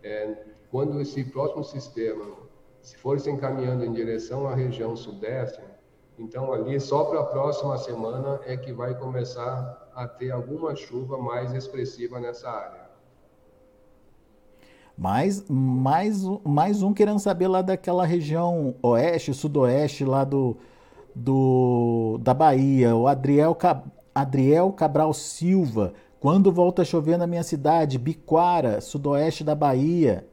é, 0.01 0.33
quando 0.71 1.01
esse 1.01 1.25
próximo 1.25 1.65
sistema 1.65 2.37
se 2.81 2.95
for 2.95 3.19
se 3.19 3.29
encaminhando 3.29 3.83
em 3.83 3.91
direção 3.91 4.47
à 4.47 4.55
região 4.55 4.95
sudeste, 4.95 5.59
então 6.17 6.51
ali 6.51 6.79
só 6.79 7.03
para 7.05 7.19
a 7.19 7.25
próxima 7.25 7.77
semana 7.77 8.39
é 8.45 8.57
que 8.57 8.73
vai 8.73 8.95
começar 8.95 9.89
a 9.93 10.07
ter 10.07 10.31
alguma 10.31 10.75
chuva 10.75 11.17
mais 11.17 11.53
expressiva 11.53 12.19
nessa 12.19 12.49
área. 12.49 12.87
Mais, 14.97 15.47
mais, 15.47 16.23
mais 16.43 16.81
um 16.81 16.91
querendo 16.91 17.19
saber 17.19 17.47
lá 17.47 17.61
daquela 17.61 18.03
região 18.03 18.75
oeste, 18.81 19.31
sudoeste, 19.31 20.03
lá 20.03 20.23
do, 20.23 20.57
do 21.13 22.17
da 22.19 22.33
Bahia, 22.33 22.95
o 22.95 23.07
Adriel, 23.07 23.55
Adriel 24.13 24.71
Cabral 24.71 25.13
Silva. 25.13 25.93
Quando 26.19 26.51
volta 26.51 26.81
a 26.81 26.85
chover 26.85 27.15
na 27.15 27.27
minha 27.27 27.43
cidade, 27.43 27.99
Biquara, 27.99 28.81
sudoeste 28.81 29.43
da 29.43 29.53
Bahia? 29.53 30.27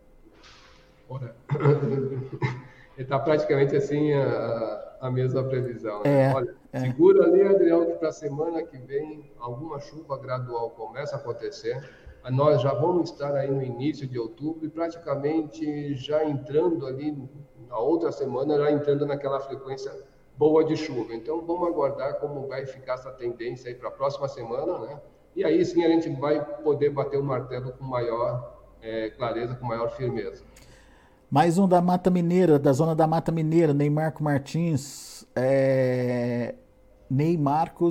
Olha, 1.10 1.34
está 2.96 3.18
praticamente 3.18 3.76
assim 3.76 4.14
a, 4.14 4.83
a 5.04 5.10
mesma 5.10 5.44
previsão. 5.44 6.02
Né? 6.02 6.30
É. 6.30 6.34
Olha, 6.34 6.54
é. 6.72 6.80
Segura 6.80 7.26
ali, 7.26 7.42
Adriel, 7.42 7.84
que 7.84 7.92
para 7.98 8.08
a 8.08 8.12
semana 8.12 8.62
que 8.62 8.78
vem 8.78 9.30
alguma 9.38 9.78
chuva 9.78 10.16
gradual 10.16 10.70
começa 10.70 11.16
a 11.16 11.18
acontecer. 11.18 11.78
Nós 12.30 12.62
já 12.62 12.72
vamos 12.72 13.10
estar 13.10 13.34
aí 13.34 13.50
no 13.50 13.62
início 13.62 14.06
de 14.06 14.18
outubro 14.18 14.64
e 14.64 14.70
praticamente 14.70 15.94
já 15.94 16.24
entrando 16.24 16.86
ali 16.86 17.22
na 17.68 17.76
outra 17.78 18.10
semana, 18.10 18.56
já 18.56 18.72
entrando 18.72 19.04
naquela 19.04 19.38
frequência 19.40 19.92
boa 20.38 20.64
de 20.64 20.74
chuva. 20.74 21.14
Então 21.14 21.42
vamos 21.42 21.68
aguardar 21.68 22.14
como 22.18 22.48
vai 22.48 22.64
ficar 22.64 22.94
essa 22.94 23.10
tendência 23.10 23.68
aí 23.68 23.74
para 23.74 23.90
a 23.90 23.92
próxima 23.92 24.26
semana, 24.26 24.78
né? 24.78 24.98
E 25.36 25.44
aí 25.44 25.62
sim 25.66 25.84
a 25.84 25.88
gente 25.88 26.08
vai 26.18 26.42
poder 26.62 26.88
bater 26.88 27.18
o 27.18 27.22
martelo 27.22 27.72
com 27.72 27.84
maior 27.84 28.58
é, 28.80 29.10
clareza, 29.10 29.54
com 29.54 29.66
maior 29.66 29.90
firmeza. 29.90 30.42
Mais 31.30 31.58
um 31.58 31.66
da 31.66 31.80
Mata 31.80 32.10
Mineira, 32.10 32.58
da 32.58 32.72
zona 32.72 32.94
da 32.94 33.06
Mata 33.06 33.32
Mineira, 33.32 33.72
Neymarco 33.72 34.22
Martins. 34.22 35.26
É... 35.34 36.54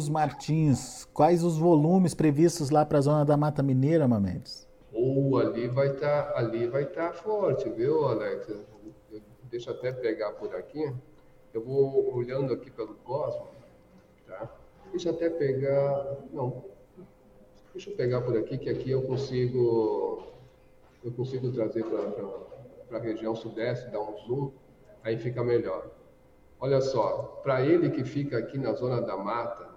Martins, 0.09 1.05
quais 1.13 1.43
os 1.43 1.57
volumes 1.57 2.13
previstos 2.13 2.69
lá 2.69 2.85
para 2.85 2.97
a 2.97 3.01
zona 3.01 3.25
da 3.25 3.37
Mata 3.37 3.63
Mineira, 3.63 4.07
Mamedes? 4.07 4.67
Ou 4.91 5.31
oh, 5.31 5.37
ali 5.37 5.67
vai 5.67 5.87
estar, 5.87 6.23
tá, 6.23 6.39
ali 6.39 6.67
vai 6.67 6.83
estar 6.83 7.09
tá 7.09 7.13
forte, 7.13 7.69
viu, 7.69 8.05
Alex? 8.05 8.47
deixa 9.49 9.69
eu 9.69 9.75
até 9.75 9.91
pegar 9.91 10.31
por 10.33 10.55
aqui. 10.55 10.91
Eu 11.53 11.63
vou 11.63 12.15
olhando 12.15 12.53
aqui 12.53 12.71
pelo 12.71 12.95
Cosmo, 12.95 13.47
tá? 14.27 14.49
Deixa 14.91 15.09
eu 15.09 15.13
até 15.13 15.29
pegar, 15.29 16.17
não. 16.31 16.63
Deixa 17.73 17.89
eu 17.89 17.95
pegar 17.95 18.21
por 18.21 18.37
aqui 18.37 18.57
que 18.57 18.69
aqui 18.69 18.91
eu 18.91 19.03
consigo 19.03 20.23
eu 21.03 21.11
consigo 21.11 21.51
trazer 21.51 21.83
para 21.83 22.52
a 22.91 22.99
região 22.99 23.35
sudeste, 23.35 23.89
dar 23.89 24.01
um 24.01 24.17
zoom, 24.25 24.51
aí 25.03 25.17
fica 25.17 25.43
melhor. 25.43 25.89
Olha 26.59 26.79
só, 26.81 27.41
para 27.43 27.61
ele 27.61 27.89
que 27.89 28.03
fica 28.03 28.37
aqui 28.37 28.57
na 28.57 28.73
zona 28.73 29.01
da 29.01 29.17
mata, 29.17 29.69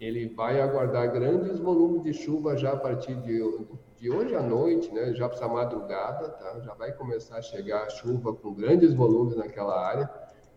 ele 0.00 0.28
vai 0.28 0.60
aguardar 0.60 1.12
grandes 1.12 1.58
volumes 1.58 2.02
de 2.02 2.12
chuva 2.12 2.56
já 2.56 2.72
a 2.72 2.76
partir 2.76 3.14
de, 3.16 3.42
de 3.96 4.10
hoje 4.10 4.34
à 4.34 4.42
noite, 4.42 4.90
né? 4.92 5.12
já 5.12 5.28
para 5.28 5.48
madrugada, 5.48 6.28
tá? 6.30 6.60
já 6.60 6.72
vai 6.74 6.92
começar 6.92 7.36
a 7.36 7.42
chegar 7.42 7.82
a 7.84 7.90
chuva 7.90 8.32
com 8.32 8.54
grandes 8.54 8.94
volumes 8.94 9.36
naquela 9.36 9.78
área 9.78 10.08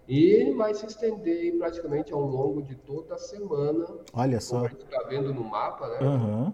e 0.07 0.53
vai 0.53 0.73
se 0.73 0.85
estender 0.85 1.57
praticamente 1.57 2.13
ao 2.13 2.21
longo 2.21 2.61
de 2.61 2.75
toda 2.75 3.15
a 3.15 3.17
semana. 3.17 3.85
Olha 4.13 4.39
só. 4.39 4.55
Como 4.55 4.65
a 4.65 4.69
gente 4.69 4.83
está 4.85 5.03
vendo 5.07 5.33
no 5.33 5.43
mapa, 5.43 5.87
né? 5.89 6.07
Uhum. 6.07 6.53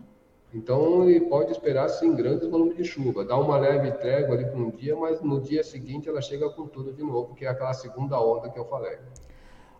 Então, 0.53 1.07
ele 1.07 1.21
pode 1.21 1.51
esperar, 1.51 1.87
sim, 1.89 2.15
grandes 2.15 2.47
volumes 2.49 2.75
de 2.75 2.83
chuva. 2.83 3.23
Dá 3.23 3.37
uma 3.37 3.57
leve 3.57 3.91
trégua 3.91 4.35
ali 4.35 4.45
por 4.45 4.59
um 4.59 4.71
dia, 4.71 4.95
mas 4.95 5.21
no 5.21 5.39
dia 5.39 5.63
seguinte 5.63 6.09
ela 6.09 6.21
chega 6.21 6.49
com 6.49 6.67
tudo 6.67 6.91
de 6.91 7.03
novo, 7.03 7.35
que 7.35 7.45
é 7.45 7.49
aquela 7.49 7.73
segunda 7.73 8.19
onda 8.19 8.49
que 8.49 8.57
eu 8.57 8.65
falei. 8.65 8.97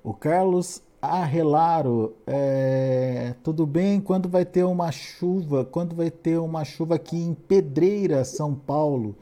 O 0.03 0.13
Carlos 0.13 0.82
Arrelaro, 1.01 2.15
é, 2.27 3.34
tudo 3.43 3.65
bem? 3.65 3.99
Quando 3.99 4.29
vai 4.29 4.45
ter 4.45 4.63
uma 4.63 4.91
chuva? 4.91 5.65
Quando 5.65 5.95
vai 5.95 6.12
ter 6.12 6.38
uma 6.38 6.63
chuva 6.63 6.95
aqui 6.95 7.17
em 7.17 7.34
Pedreira, 7.34 8.23
São 8.23 8.53
Paulo? 8.53 9.15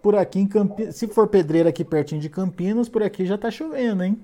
Por 0.00 0.14
aqui 0.14 0.38
em 0.40 0.46
Campinas, 0.46 0.96
se 0.96 1.06
for 1.08 1.28
Pedreira 1.28 1.68
aqui 1.68 1.84
pertinho 1.84 2.20
de 2.20 2.30
Campinas, 2.30 2.88
por 2.88 3.02
aqui 3.02 3.26
já 3.26 3.34
está 3.34 3.50
chovendo, 3.50 4.04
hein? 4.04 4.18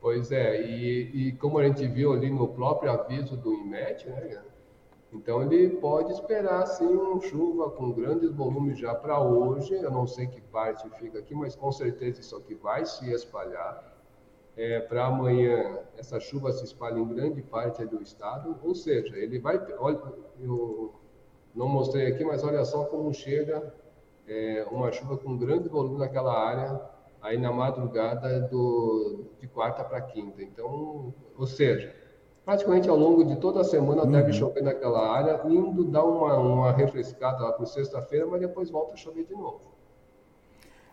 Pois 0.00 0.32
é, 0.32 0.62
e, 0.62 1.28
e, 1.28 1.32
como 1.32 1.58
a 1.58 1.66
gente 1.66 1.86
viu 1.86 2.14
ali 2.14 2.30
no 2.30 2.48
próprio 2.48 2.90
aviso 2.90 3.36
do 3.36 3.52
IMET, 3.52 4.08
né, 4.08 4.38
então 5.12 5.42
ele 5.42 5.76
pode 5.76 6.12
esperar 6.12 6.66
sim 6.66 6.86
uma 6.86 7.20
chuva 7.20 7.70
com 7.70 7.90
grandes 7.92 8.30
volumes 8.32 8.78
já 8.78 8.94
para 8.94 9.20
hoje. 9.20 9.74
Eu 9.74 9.90
não 9.90 10.06
sei 10.06 10.28
que 10.28 10.40
parte 10.40 10.88
fica 10.98 11.18
aqui, 11.18 11.34
mas 11.34 11.56
com 11.56 11.72
certeza 11.72 12.20
isso 12.20 12.36
aqui 12.36 12.54
vai 12.54 12.84
se 12.84 13.10
espalhar. 13.12 13.88
É, 14.56 14.80
para 14.80 15.06
amanhã 15.06 15.80
essa 15.96 16.20
chuva 16.20 16.52
se 16.52 16.64
espalha 16.64 16.98
em 16.98 17.08
grande 17.08 17.40
parte 17.42 17.84
do 17.86 18.02
estado, 18.02 18.58
ou 18.62 18.74
seja, 18.74 19.16
ele 19.16 19.38
vai. 19.38 19.58
Olha, 19.78 20.00
eu 20.38 20.94
não 21.54 21.68
mostrei 21.68 22.06
aqui, 22.06 22.24
mas 22.24 22.44
olha 22.44 22.64
só 22.64 22.84
como 22.84 23.12
chega 23.12 23.74
é, 24.28 24.64
uma 24.70 24.92
chuva 24.92 25.16
com 25.16 25.36
grande 25.36 25.68
volume 25.68 25.98
naquela 25.98 26.32
área 26.32 26.80
aí 27.20 27.36
na 27.36 27.52
madrugada 27.52 28.40
do, 28.42 29.26
de 29.38 29.46
quarta 29.48 29.84
para 29.84 30.00
quinta. 30.00 30.42
Então, 30.42 31.12
ou 31.36 31.46
seja, 31.46 31.94
praticamente 32.44 32.88
ao 32.88 32.96
longo 32.96 33.24
de 33.24 33.36
toda 33.36 33.60
a 33.60 33.64
semana 33.64 34.02
uhum. 34.02 34.10
deve 34.10 34.32
chover 34.32 34.62
naquela 34.62 35.08
área, 35.08 35.40
indo 35.46 35.84
dar 35.84 36.04
uma, 36.04 36.36
uma 36.38 36.72
refrescada 36.72 37.44
lá 37.44 37.52
para 37.52 37.66
sexta-feira, 37.66 38.26
mas 38.26 38.40
depois 38.40 38.70
volta 38.70 38.94
a 38.94 38.96
chover 38.96 39.24
de 39.24 39.34
novo. 39.34 39.60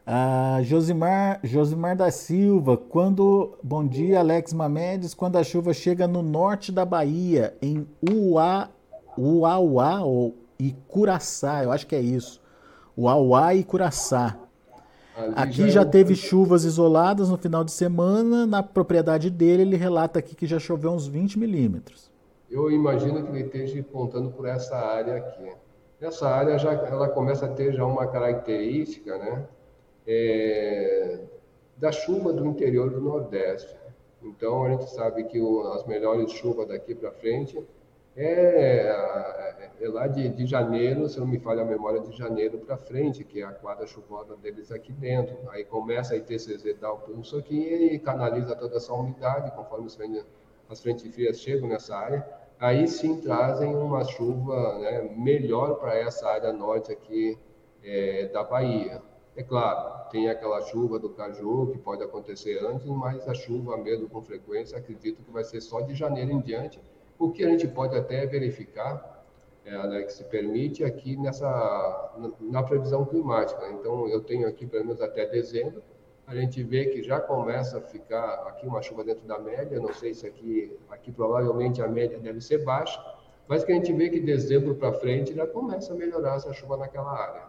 Ah, 0.09 0.59
Josimar, 0.63 1.41
Josimar 1.43 1.93
da 1.95 2.09
Silva, 2.09 2.77
quando. 2.77 3.57
Bom 3.61 3.85
dia, 3.85 4.19
Alex 4.19 4.53
Mamedes. 4.53 5.13
Quando 5.13 5.35
a 5.35 5.43
chuva 5.43 5.73
chega 5.73 6.07
no 6.07 6.21
norte 6.21 6.71
da 6.71 6.85
Bahia, 6.85 7.57
em 7.61 7.85
Uá, 8.09 8.69
Uauá 9.17 10.01
ou 10.03 10.33
e 10.57 10.73
Curaçá, 10.87 11.63
eu 11.63 11.71
acho 11.73 11.85
que 11.85 11.95
é 11.95 11.99
isso. 11.99 12.41
Uauá 12.97 13.53
e 13.53 13.65
Curaçá. 13.65 14.46
Ali 15.17 15.33
aqui 15.35 15.69
já, 15.69 15.81
é 15.81 15.85
teve 15.85 16.15
chuvas 16.15 16.63
isoladas 16.63 17.29
no 17.29 17.37
final 17.37 17.63
de 17.63 17.71
semana. 17.71 18.45
Na 18.45 18.61
propriedade 18.61 19.29
dele, 19.29 19.63
ele 19.63 19.75
relata 19.75 20.19
aqui 20.19 20.35
que 20.35 20.45
já 20.45 20.59
choveu 20.59 20.91
uns 20.91 21.07
20 21.07 21.39
milímetros. 21.39 22.11
Eu 22.49 22.71
imagino 22.71 23.23
que 23.23 23.31
ele 23.31 23.41
esteja 23.41 23.83
contando 23.91 24.29
por 24.29 24.47
essa 24.47 24.75
área 24.75 25.17
aqui. 25.17 25.51
Essa 25.99 26.29
área 26.29 26.57
já 26.57 26.71
ela 26.71 27.09
começa 27.09 27.45
a 27.47 27.49
ter 27.49 27.73
já 27.73 27.85
uma 27.85 28.05
característica, 28.07 29.17
né? 29.17 29.45
é, 30.07 31.19
da 31.75 31.91
chuva 31.91 32.31
do 32.31 32.45
interior 32.45 32.89
do 32.89 33.01
Nordeste. 33.01 33.75
Então, 34.23 34.63
a 34.63 34.69
gente 34.69 34.89
sabe 34.89 35.25
que 35.25 35.39
o, 35.39 35.73
as 35.73 35.85
melhores 35.85 36.31
chuvas 36.31 36.69
daqui 36.69 36.95
para 36.95 37.11
frente 37.11 37.61
é, 38.19 39.75
é, 39.79 39.87
lá 39.89 40.07
de, 40.07 40.27
de, 40.29 40.47
janeiro, 40.47 41.07
se 41.07 41.19
não 41.19 41.27
me 41.27 41.37
falha 41.37 41.61
a 41.61 41.65
memória, 41.65 41.99
de 41.99 42.17
janeiro 42.17 42.57
para 42.57 42.75
frente, 42.75 43.23
que 43.23 43.41
é 43.41 43.43
a 43.43 43.51
quadra 43.51 43.85
chuvosa 43.85 44.35
deles 44.35 44.71
aqui 44.71 44.91
dentro. 44.91 45.37
Aí 45.51 45.63
começa 45.63 46.15
a 46.15 46.17
ITCZ 46.17 46.79
dar 46.79 46.93
o 46.93 46.97
pulso 46.97 47.37
aqui 47.37 47.59
e 47.59 47.99
canaliza 47.99 48.55
toda 48.55 48.77
essa 48.77 48.91
umidade, 48.91 49.51
conforme 49.51 49.87
as 50.67 50.81
frentes 50.81 51.13
frias 51.13 51.39
chegam 51.39 51.69
nessa 51.69 51.95
área. 51.95 52.27
Aí 52.59 52.87
sim 52.87 53.21
trazem 53.21 53.75
uma 53.75 54.03
chuva 54.03 54.79
né, 54.79 55.13
melhor 55.15 55.75
para 55.75 55.95
essa 55.95 56.27
área 56.27 56.51
norte 56.51 56.91
aqui 56.91 57.37
é, 57.83 58.25
da 58.33 58.43
Bahia. 58.43 58.99
É 59.35 59.43
claro, 59.43 60.09
tem 60.09 60.27
aquela 60.27 60.59
chuva 60.61 60.97
do 60.97 61.11
caju 61.11 61.67
que 61.71 61.77
pode 61.77 62.01
acontecer 62.01 62.65
antes, 62.65 62.87
mas 62.87 63.27
a 63.29 63.35
chuva 63.35 63.77
mesmo 63.77 64.09
com 64.09 64.23
frequência, 64.23 64.75
acredito 64.75 65.21
que 65.21 65.29
vai 65.29 65.43
ser 65.43 65.61
só 65.61 65.81
de 65.81 65.93
janeiro 65.93 66.31
em 66.31 66.41
diante. 66.41 66.81
O 67.19 67.31
que 67.31 67.43
a 67.43 67.49
gente 67.49 67.67
pode 67.67 67.95
até 67.95 68.25
verificar, 68.25 69.25
é, 69.65 69.75
Alex, 69.75 70.13
se 70.13 70.23
permite 70.25 70.83
aqui 70.83 71.17
nessa 71.17 72.13
na, 72.39 72.63
previsão 72.63 73.05
climática. 73.05 73.67
Então, 73.71 74.07
eu 74.07 74.21
tenho 74.21 74.47
aqui 74.47 74.65
pelo 74.65 74.85
menos 74.85 75.01
até 75.01 75.25
dezembro, 75.25 75.81
a 76.25 76.35
gente 76.35 76.61
vê 76.61 76.85
que 76.85 77.01
já 77.01 77.19
começa 77.19 77.77
a 77.77 77.81
ficar 77.81 78.47
aqui 78.47 78.67
uma 78.67 78.81
chuva 78.81 79.03
dentro 79.03 79.25
da 79.25 79.39
média, 79.39 79.79
não 79.79 79.93
sei 79.93 80.13
se 80.13 80.27
aqui, 80.27 80.77
aqui 80.89 81.11
provavelmente 81.11 81.81
a 81.81 81.87
média 81.87 82.19
deve 82.19 82.41
ser 82.41 82.63
baixa, 82.65 83.01
mas 83.47 83.63
que 83.63 83.71
a 83.71 83.75
gente 83.75 83.93
vê 83.93 84.09
que 84.09 84.19
dezembro 84.19 84.75
para 84.75 84.91
frente 84.91 85.33
já 85.33 85.47
começa 85.47 85.93
a 85.93 85.95
melhorar 85.95 86.35
essa 86.35 86.51
chuva 86.53 86.75
naquela 86.75 87.11
área. 87.11 87.43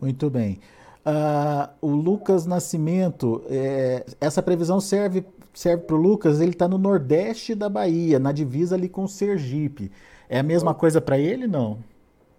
Muito 0.00 0.28
bem. 0.28 0.60
Uh, 1.04 1.68
o 1.80 1.90
Lucas 1.90 2.46
Nascimento, 2.46 3.42
é, 3.48 4.06
essa 4.20 4.40
previsão 4.40 4.80
serve 4.80 5.24
serve 5.52 5.84
para 5.84 5.96
o 5.96 5.98
Lucas, 5.98 6.40
ele 6.40 6.52
está 6.52 6.66
no 6.66 6.78
nordeste 6.78 7.54
da 7.54 7.68
Bahia, 7.68 8.18
na 8.18 8.32
divisa 8.32 8.74
ali 8.74 8.88
com 8.88 9.06
Sergipe. 9.06 9.90
É 10.28 10.38
a 10.38 10.42
mesma 10.42 10.74
coisa 10.74 11.00
para 11.00 11.18
ele, 11.18 11.46
não? 11.46 11.78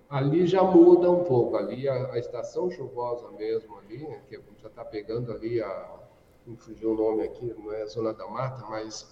Ali 0.09 0.45
já 0.45 0.63
muda 0.63 1.09
um 1.09 1.23
pouco, 1.23 1.57
ali 1.57 1.87
a, 1.87 2.13
a 2.13 2.19
estação 2.19 2.69
chuvosa 2.69 3.29
mesmo 3.37 3.77
ali, 3.79 4.07
que 4.29 4.39
já 4.61 4.67
está 4.67 4.85
pegando 4.85 5.31
ali 5.31 5.61
a, 5.61 5.89
não 6.45 6.55
fugiu 6.55 6.91
o 6.91 6.95
nome 6.95 7.23
aqui, 7.23 7.53
não 7.57 7.71
é 7.73 7.81
a 7.81 7.85
Zona 7.87 8.13
da 8.13 8.27
Mata, 8.27 8.63
mas 8.69 9.07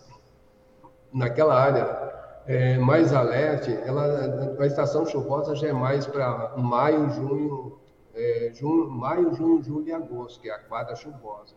naquela 1.12 1.60
área 1.60 2.14
é, 2.46 2.78
mais 2.78 3.14
alerte, 3.14 3.72
ela, 3.86 4.56
a 4.60 4.66
estação 4.66 5.06
chuvosa 5.06 5.56
já 5.56 5.70
é 5.70 5.74
mais 5.74 6.06
para 6.06 6.56
maio, 6.58 7.10
junho, 7.10 7.80
é, 8.22 8.54
junho, 8.54 8.90
maio, 8.90 9.34
junho, 9.34 9.64
julho 9.64 9.88
e 9.88 9.92
agosto, 9.92 10.40
que 10.40 10.50
é 10.50 10.54
a 10.54 10.60
quadra 10.60 10.96
chuvosa. 10.96 11.56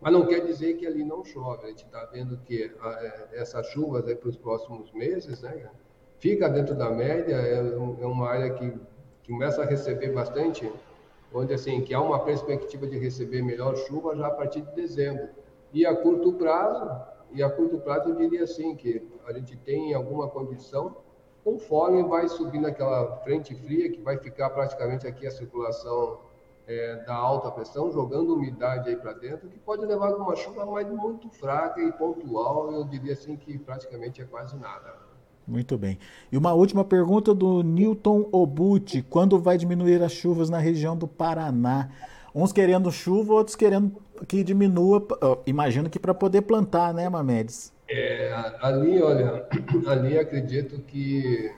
Mas 0.00 0.12
não 0.12 0.26
quer 0.26 0.40
dizer 0.40 0.74
que 0.74 0.86
ali 0.86 1.04
não 1.04 1.24
chove. 1.24 1.64
A 1.64 1.68
gente 1.68 1.84
está 1.84 2.04
vendo 2.06 2.38
que 2.38 2.72
a, 2.80 2.90
é, 2.90 3.28
essas 3.34 3.66
chuvas 3.68 4.02
para 4.14 4.28
os 4.28 4.36
próximos 4.36 4.90
meses, 4.92 5.42
né, 5.42 5.70
fica 6.18 6.48
dentro 6.48 6.74
da 6.74 6.90
média, 6.90 7.34
é, 7.34 7.58
é 7.58 8.06
uma 8.06 8.28
área 8.28 8.50
que, 8.54 8.70
que 9.22 9.32
começa 9.32 9.62
a 9.62 9.66
receber 9.66 10.12
bastante, 10.12 10.70
onde 11.32 11.52
assim 11.52 11.82
que 11.82 11.92
há 11.92 12.00
uma 12.00 12.20
perspectiva 12.20 12.86
de 12.86 12.98
receber 12.98 13.42
melhor 13.42 13.76
chuva 13.76 14.16
já 14.16 14.28
a 14.28 14.30
partir 14.30 14.62
de 14.62 14.74
dezembro. 14.74 15.28
E 15.72 15.84
a 15.84 15.94
curto 15.94 16.32
prazo, 16.32 16.88
e 17.32 17.42
a 17.42 17.50
curto 17.50 17.78
prazo 17.78 18.08
eu 18.08 18.16
diria 18.16 18.44
assim 18.44 18.74
que 18.74 19.06
a 19.26 19.32
gente 19.32 19.56
tem 19.56 19.92
alguma 19.92 20.28
condição 20.28 20.96
conforme 21.46 22.02
vai 22.02 22.28
subindo 22.28 22.66
aquela 22.66 23.18
frente 23.18 23.54
fria, 23.54 23.88
que 23.88 24.02
vai 24.02 24.18
ficar 24.18 24.50
praticamente 24.50 25.06
aqui 25.06 25.28
a 25.28 25.30
circulação 25.30 26.18
é, 26.66 27.04
da 27.06 27.14
alta 27.14 27.52
pressão, 27.52 27.88
jogando 27.92 28.34
umidade 28.34 28.88
aí 28.88 28.96
para 28.96 29.12
dentro, 29.12 29.48
que 29.48 29.56
pode 29.60 29.86
levar 29.86 30.08
a 30.08 30.16
uma 30.16 30.34
chuva, 30.34 30.66
mas 30.66 30.90
muito 30.90 31.28
fraca 31.28 31.80
e 31.80 31.92
pontual, 31.92 32.72
eu 32.72 32.82
diria 32.82 33.12
assim 33.12 33.36
que 33.36 33.56
praticamente 33.58 34.20
é 34.20 34.24
quase 34.24 34.56
nada. 34.56 34.92
Muito 35.46 35.78
bem. 35.78 36.00
E 36.32 36.36
uma 36.36 36.52
última 36.52 36.84
pergunta 36.84 37.32
do 37.32 37.62
Newton 37.62 38.28
Obuti: 38.32 39.00
quando 39.08 39.38
vai 39.38 39.56
diminuir 39.56 40.02
as 40.02 40.10
chuvas 40.10 40.50
na 40.50 40.58
região 40.58 40.96
do 40.96 41.06
Paraná? 41.06 41.90
Uns 42.34 42.52
querendo 42.52 42.90
chuva, 42.90 43.34
outros 43.34 43.54
querendo 43.54 43.92
que 44.26 44.42
diminua, 44.42 45.06
imagino 45.46 45.88
que 45.88 46.00
para 46.00 46.12
poder 46.12 46.42
plantar, 46.42 46.92
né, 46.92 47.08
Mamedes? 47.08 47.75
É, 47.88 48.32
ali, 48.60 49.00
olha, 49.00 49.46
ali 49.86 50.18
acredito 50.18 50.80
que 50.80 51.54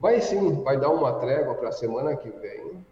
vai 0.00 0.20
sim, 0.20 0.62
vai 0.62 0.78
dar 0.78 0.88
uma 0.90 1.12
trégua 1.14 1.54
para 1.54 1.68
a 1.68 1.72
semana 1.72 2.16
que 2.16 2.30
vem, 2.30 2.84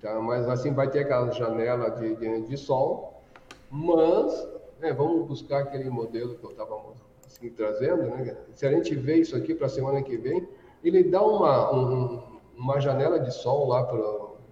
tá? 0.00 0.18
mas 0.20 0.48
assim 0.48 0.72
vai 0.72 0.88
ter 0.88 1.00
aquela 1.00 1.30
janela 1.32 1.90
de, 1.90 2.16
de, 2.16 2.40
de 2.42 2.56
sol, 2.56 3.22
mas 3.70 4.48
né, 4.80 4.92
vamos 4.92 5.26
buscar 5.26 5.60
aquele 5.60 5.90
modelo 5.90 6.36
que 6.36 6.44
eu 6.44 6.50
estava 6.50 6.80
assim, 7.26 7.50
trazendo, 7.50 8.04
né? 8.04 8.36
se 8.54 8.66
a 8.66 8.72
gente 8.72 8.94
vê 8.94 9.16
isso 9.16 9.36
aqui 9.36 9.54
para 9.54 9.66
a 9.66 9.70
semana 9.70 10.02
que 10.02 10.16
vem, 10.16 10.48
ele 10.82 11.04
dá 11.04 11.22
uma, 11.22 11.74
um, 11.74 12.22
uma 12.56 12.80
janela 12.80 13.20
de 13.20 13.32
sol 13.34 13.68
lá 13.68 13.84
para 13.84 13.98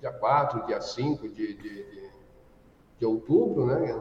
dia 0.01 0.13
4, 0.13 0.67
dia 0.67 0.81
5 0.81 1.27
de, 1.29 1.55
de, 1.55 1.85
de, 1.85 2.11
de 2.99 3.07
outubro, 3.07 3.65
né? 3.65 3.99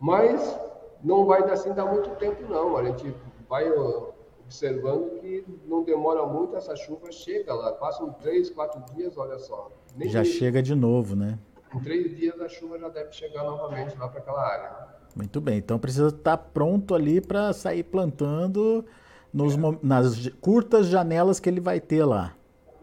mas 0.00 0.71
não 1.02 1.24
vai 1.26 1.42
assim 1.50 1.72
dar 1.72 1.86
muito 1.86 2.10
tempo, 2.16 2.42
não. 2.48 2.76
A 2.76 2.84
gente 2.84 3.14
vai 3.48 3.70
observando 3.72 5.20
que 5.20 5.44
não 5.66 5.82
demora 5.82 6.26
muito, 6.26 6.56
essa 6.56 6.76
chuva 6.76 7.10
chega 7.10 7.54
lá. 7.54 7.72
Passam 7.72 8.12
três, 8.12 8.50
quatro 8.50 8.82
dias, 8.94 9.16
olha 9.16 9.38
só. 9.38 9.70
já 10.00 10.24
chega 10.24 10.62
de 10.62 10.74
novo, 10.74 11.16
né? 11.16 11.38
Em 11.74 11.80
três 11.80 12.14
dias 12.16 12.38
a 12.40 12.48
chuva 12.48 12.78
já 12.78 12.88
deve 12.88 13.12
chegar 13.12 13.44
novamente 13.44 13.96
lá 13.98 14.08
para 14.08 14.20
aquela 14.20 14.46
área. 14.46 14.92
Muito 15.16 15.40
bem, 15.40 15.58
então 15.58 15.78
precisa 15.78 16.08
estar 16.08 16.36
pronto 16.36 16.94
ali 16.94 17.20
para 17.20 17.52
sair 17.52 17.82
plantando 17.82 18.84
nos, 19.32 19.54
é. 19.54 19.78
nas 19.82 20.28
curtas 20.40 20.86
janelas 20.86 21.40
que 21.40 21.48
ele 21.48 21.60
vai 21.60 21.80
ter 21.80 22.04
lá. 22.04 22.34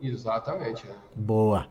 Exatamente. 0.02 0.86
Boa. 1.16 1.68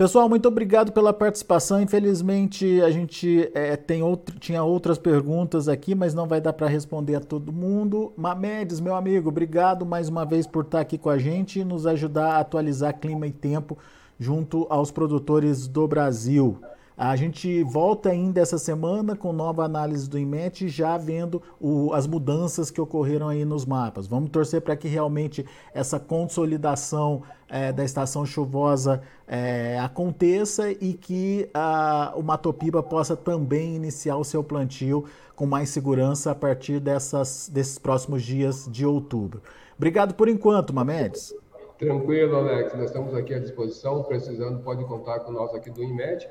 Pessoal, 0.00 0.30
muito 0.30 0.48
obrigado 0.48 0.92
pela 0.92 1.12
participação. 1.12 1.78
Infelizmente, 1.78 2.80
a 2.80 2.90
gente 2.90 3.50
é, 3.52 3.76
tem 3.76 4.02
outro, 4.02 4.38
tinha 4.38 4.64
outras 4.64 4.96
perguntas 4.96 5.68
aqui, 5.68 5.94
mas 5.94 6.14
não 6.14 6.26
vai 6.26 6.40
dar 6.40 6.54
para 6.54 6.68
responder 6.68 7.16
a 7.16 7.20
todo 7.20 7.52
mundo. 7.52 8.10
Mamedes, 8.16 8.80
meu 8.80 8.94
amigo, 8.94 9.28
obrigado 9.28 9.84
mais 9.84 10.08
uma 10.08 10.24
vez 10.24 10.46
por 10.46 10.64
estar 10.64 10.80
aqui 10.80 10.96
com 10.96 11.10
a 11.10 11.18
gente 11.18 11.60
e 11.60 11.64
nos 11.66 11.86
ajudar 11.86 12.36
a 12.36 12.38
atualizar 12.38 12.98
clima 12.98 13.26
e 13.26 13.30
tempo 13.30 13.76
junto 14.18 14.66
aos 14.70 14.90
produtores 14.90 15.68
do 15.68 15.86
Brasil. 15.86 16.58
A 17.02 17.16
gente 17.16 17.62
volta 17.62 18.10
ainda 18.10 18.42
essa 18.42 18.58
semana 18.58 19.16
com 19.16 19.32
nova 19.32 19.64
análise 19.64 20.06
do 20.06 20.18
IMET, 20.18 20.68
já 20.68 20.98
vendo 20.98 21.40
o, 21.58 21.94
as 21.94 22.06
mudanças 22.06 22.70
que 22.70 22.78
ocorreram 22.78 23.26
aí 23.26 23.42
nos 23.42 23.64
mapas. 23.64 24.06
Vamos 24.06 24.28
torcer 24.28 24.60
para 24.60 24.76
que 24.76 24.86
realmente 24.86 25.46
essa 25.72 25.98
consolidação 25.98 27.22
é, 27.48 27.72
da 27.72 27.82
estação 27.86 28.26
chuvosa 28.26 29.00
é, 29.26 29.78
aconteça 29.78 30.70
e 30.70 30.92
que 30.92 31.48
a, 31.54 32.12
o 32.14 32.22
Matopiba 32.22 32.82
possa 32.82 33.16
também 33.16 33.74
iniciar 33.74 34.18
o 34.18 34.24
seu 34.24 34.44
plantio 34.44 35.06
com 35.34 35.46
mais 35.46 35.70
segurança 35.70 36.32
a 36.32 36.34
partir 36.34 36.80
dessas, 36.80 37.48
desses 37.50 37.78
próximos 37.78 38.22
dias 38.22 38.68
de 38.70 38.84
outubro. 38.84 39.40
Obrigado 39.74 40.12
por 40.12 40.28
enquanto, 40.28 40.74
Mamedes. 40.74 41.34
Tranquilo, 41.78 42.36
Alex. 42.36 42.74
Nós 42.74 42.90
estamos 42.90 43.14
aqui 43.14 43.32
à 43.32 43.38
disposição. 43.38 44.02
Precisando, 44.02 44.62
pode 44.62 44.84
contar 44.84 45.20
com 45.20 45.32
nós 45.32 45.54
aqui 45.54 45.70
do 45.70 45.82
IMED. 45.82 46.28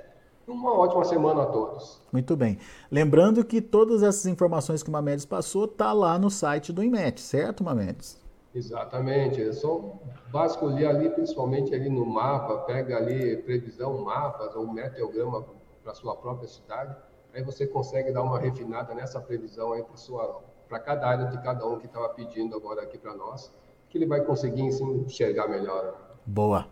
Uma 0.49 0.73
ótima 0.73 1.05
semana 1.05 1.43
a 1.43 1.45
todos. 1.45 2.01
Muito 2.11 2.35
bem. 2.35 2.57
Lembrando 2.89 3.45
que 3.45 3.61
todas 3.61 4.01
essas 4.01 4.25
informações 4.25 4.81
que 4.81 4.89
o 4.89 4.91
Mamedes 4.91 5.23
passou 5.23 5.67
tá 5.67 5.93
lá 5.93 6.17
no 6.17 6.31
site 6.31 6.73
do 6.73 6.83
IMET, 6.83 7.21
certo, 7.21 7.63
Mamedes? 7.63 8.19
Exatamente. 8.53 9.41
É 9.43 9.53
só 9.53 9.99
vasculhar 10.31 10.95
ali, 10.95 11.07
principalmente 11.11 11.73
ali 11.75 11.87
no 11.87 12.03
mapa, 12.03 12.57
pega 12.63 12.97
ali 12.97 13.37
previsão, 13.37 14.03
mapas 14.03 14.55
ou 14.55 14.67
meteograma 14.67 15.45
para 15.83 15.93
sua 15.93 16.15
própria 16.15 16.47
cidade. 16.47 16.95
Aí 17.31 17.43
você 17.43 17.67
consegue 17.67 18.11
dar 18.11 18.23
uma 18.23 18.39
refinada 18.39 18.95
nessa 18.95 19.21
previsão 19.21 19.73
aí 19.73 19.85
para 20.67 20.79
cada 20.79 21.07
área 21.07 21.25
de 21.27 21.37
cada 21.43 21.63
um 21.67 21.77
que 21.77 21.85
estava 21.85 22.09
pedindo 22.09 22.55
agora 22.55 22.81
aqui 22.81 22.97
para 22.97 23.13
nós, 23.13 23.53
que 23.87 23.99
ele 23.99 24.07
vai 24.07 24.21
conseguir 24.21 24.71
sim, 24.71 25.03
enxergar 25.05 25.47
melhor. 25.47 25.95
Boa. 26.25 26.65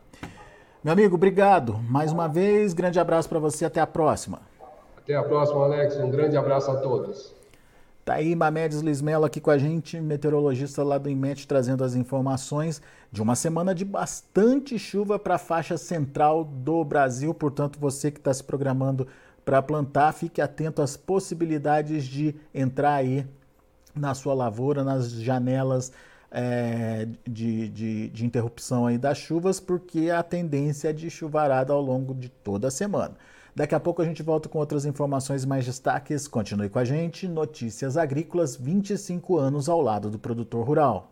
Meu 0.83 0.93
amigo, 0.93 1.15
obrigado. 1.15 1.79
Mais 1.79 2.11
uma 2.11 2.27
vez, 2.27 2.73
grande 2.73 2.99
abraço 2.99 3.27
para 3.27 3.39
você. 3.39 3.65
Até 3.65 3.81
a 3.81 3.87
próxima. 3.87 4.41
Até 4.95 5.15
a 5.15 5.23
próxima, 5.23 5.63
Alex. 5.63 5.97
Um 5.97 6.11
grande 6.11 6.37
abraço 6.37 6.69
a 6.69 6.75
todos. 6.75 7.35
Tá 8.05 8.13
aí 8.13 8.35
Mamedes 8.35 8.79
Lismelo 8.79 9.25
aqui 9.25 9.41
com 9.41 9.49
a 9.49 9.57
gente, 9.57 9.99
meteorologista 9.99 10.83
lá 10.83 10.97
do 10.97 11.09
IMET, 11.09 11.45
trazendo 11.47 11.83
as 11.83 11.93
informações 11.93 12.81
de 13.11 13.21
uma 13.21 13.35
semana 13.35 13.75
de 13.75 13.83
bastante 13.83 14.77
chuva 14.79 15.19
para 15.19 15.35
a 15.35 15.39
faixa 15.39 15.77
central 15.77 16.45
do 16.45 16.85
Brasil. 16.85 17.33
Portanto, 17.33 17.79
você 17.79 18.11
que 18.11 18.19
está 18.19 18.33
se 18.33 18.43
programando 18.43 19.07
para 19.43 19.61
plantar, 19.61 20.13
fique 20.13 20.41
atento 20.41 20.81
às 20.81 20.95
possibilidades 20.95 22.05
de 22.05 22.35
entrar 22.53 22.93
aí 22.93 23.25
na 23.95 24.13
sua 24.13 24.33
lavoura, 24.33 24.83
nas 24.83 25.11
janelas 25.11 25.91
é, 26.31 27.07
de, 27.27 27.69
de, 27.69 28.09
de 28.09 28.25
interrupção 28.25 28.85
aí 28.85 28.97
das 28.97 29.17
chuvas, 29.17 29.59
porque 29.59 30.09
a 30.09 30.21
tendência 30.23 30.89
é 30.89 30.93
de 30.93 31.09
chuvarada 31.09 31.73
ao 31.73 31.81
longo 31.81 32.13
de 32.13 32.29
toda 32.29 32.67
a 32.67 32.71
semana. 32.71 33.15
Daqui 33.55 33.73
a 33.73 33.79
pouco 33.79 34.01
a 34.01 34.05
gente 34.05 34.21
volta 34.21 34.47
com 34.47 34.59
outras 34.59 34.85
informações 34.85 35.43
mais 35.43 35.65
destaques. 35.65 36.27
Continue 36.27 36.69
com 36.69 36.77
a 36.77 36.85
gente. 36.85 37.27
Notícias 37.27 37.97
Agrícolas, 37.97 38.55
25 38.55 39.37
anos 39.37 39.67
ao 39.67 39.81
lado 39.81 40.11
do 40.11 40.19
produtor 40.19 40.63
rural. 40.63 41.11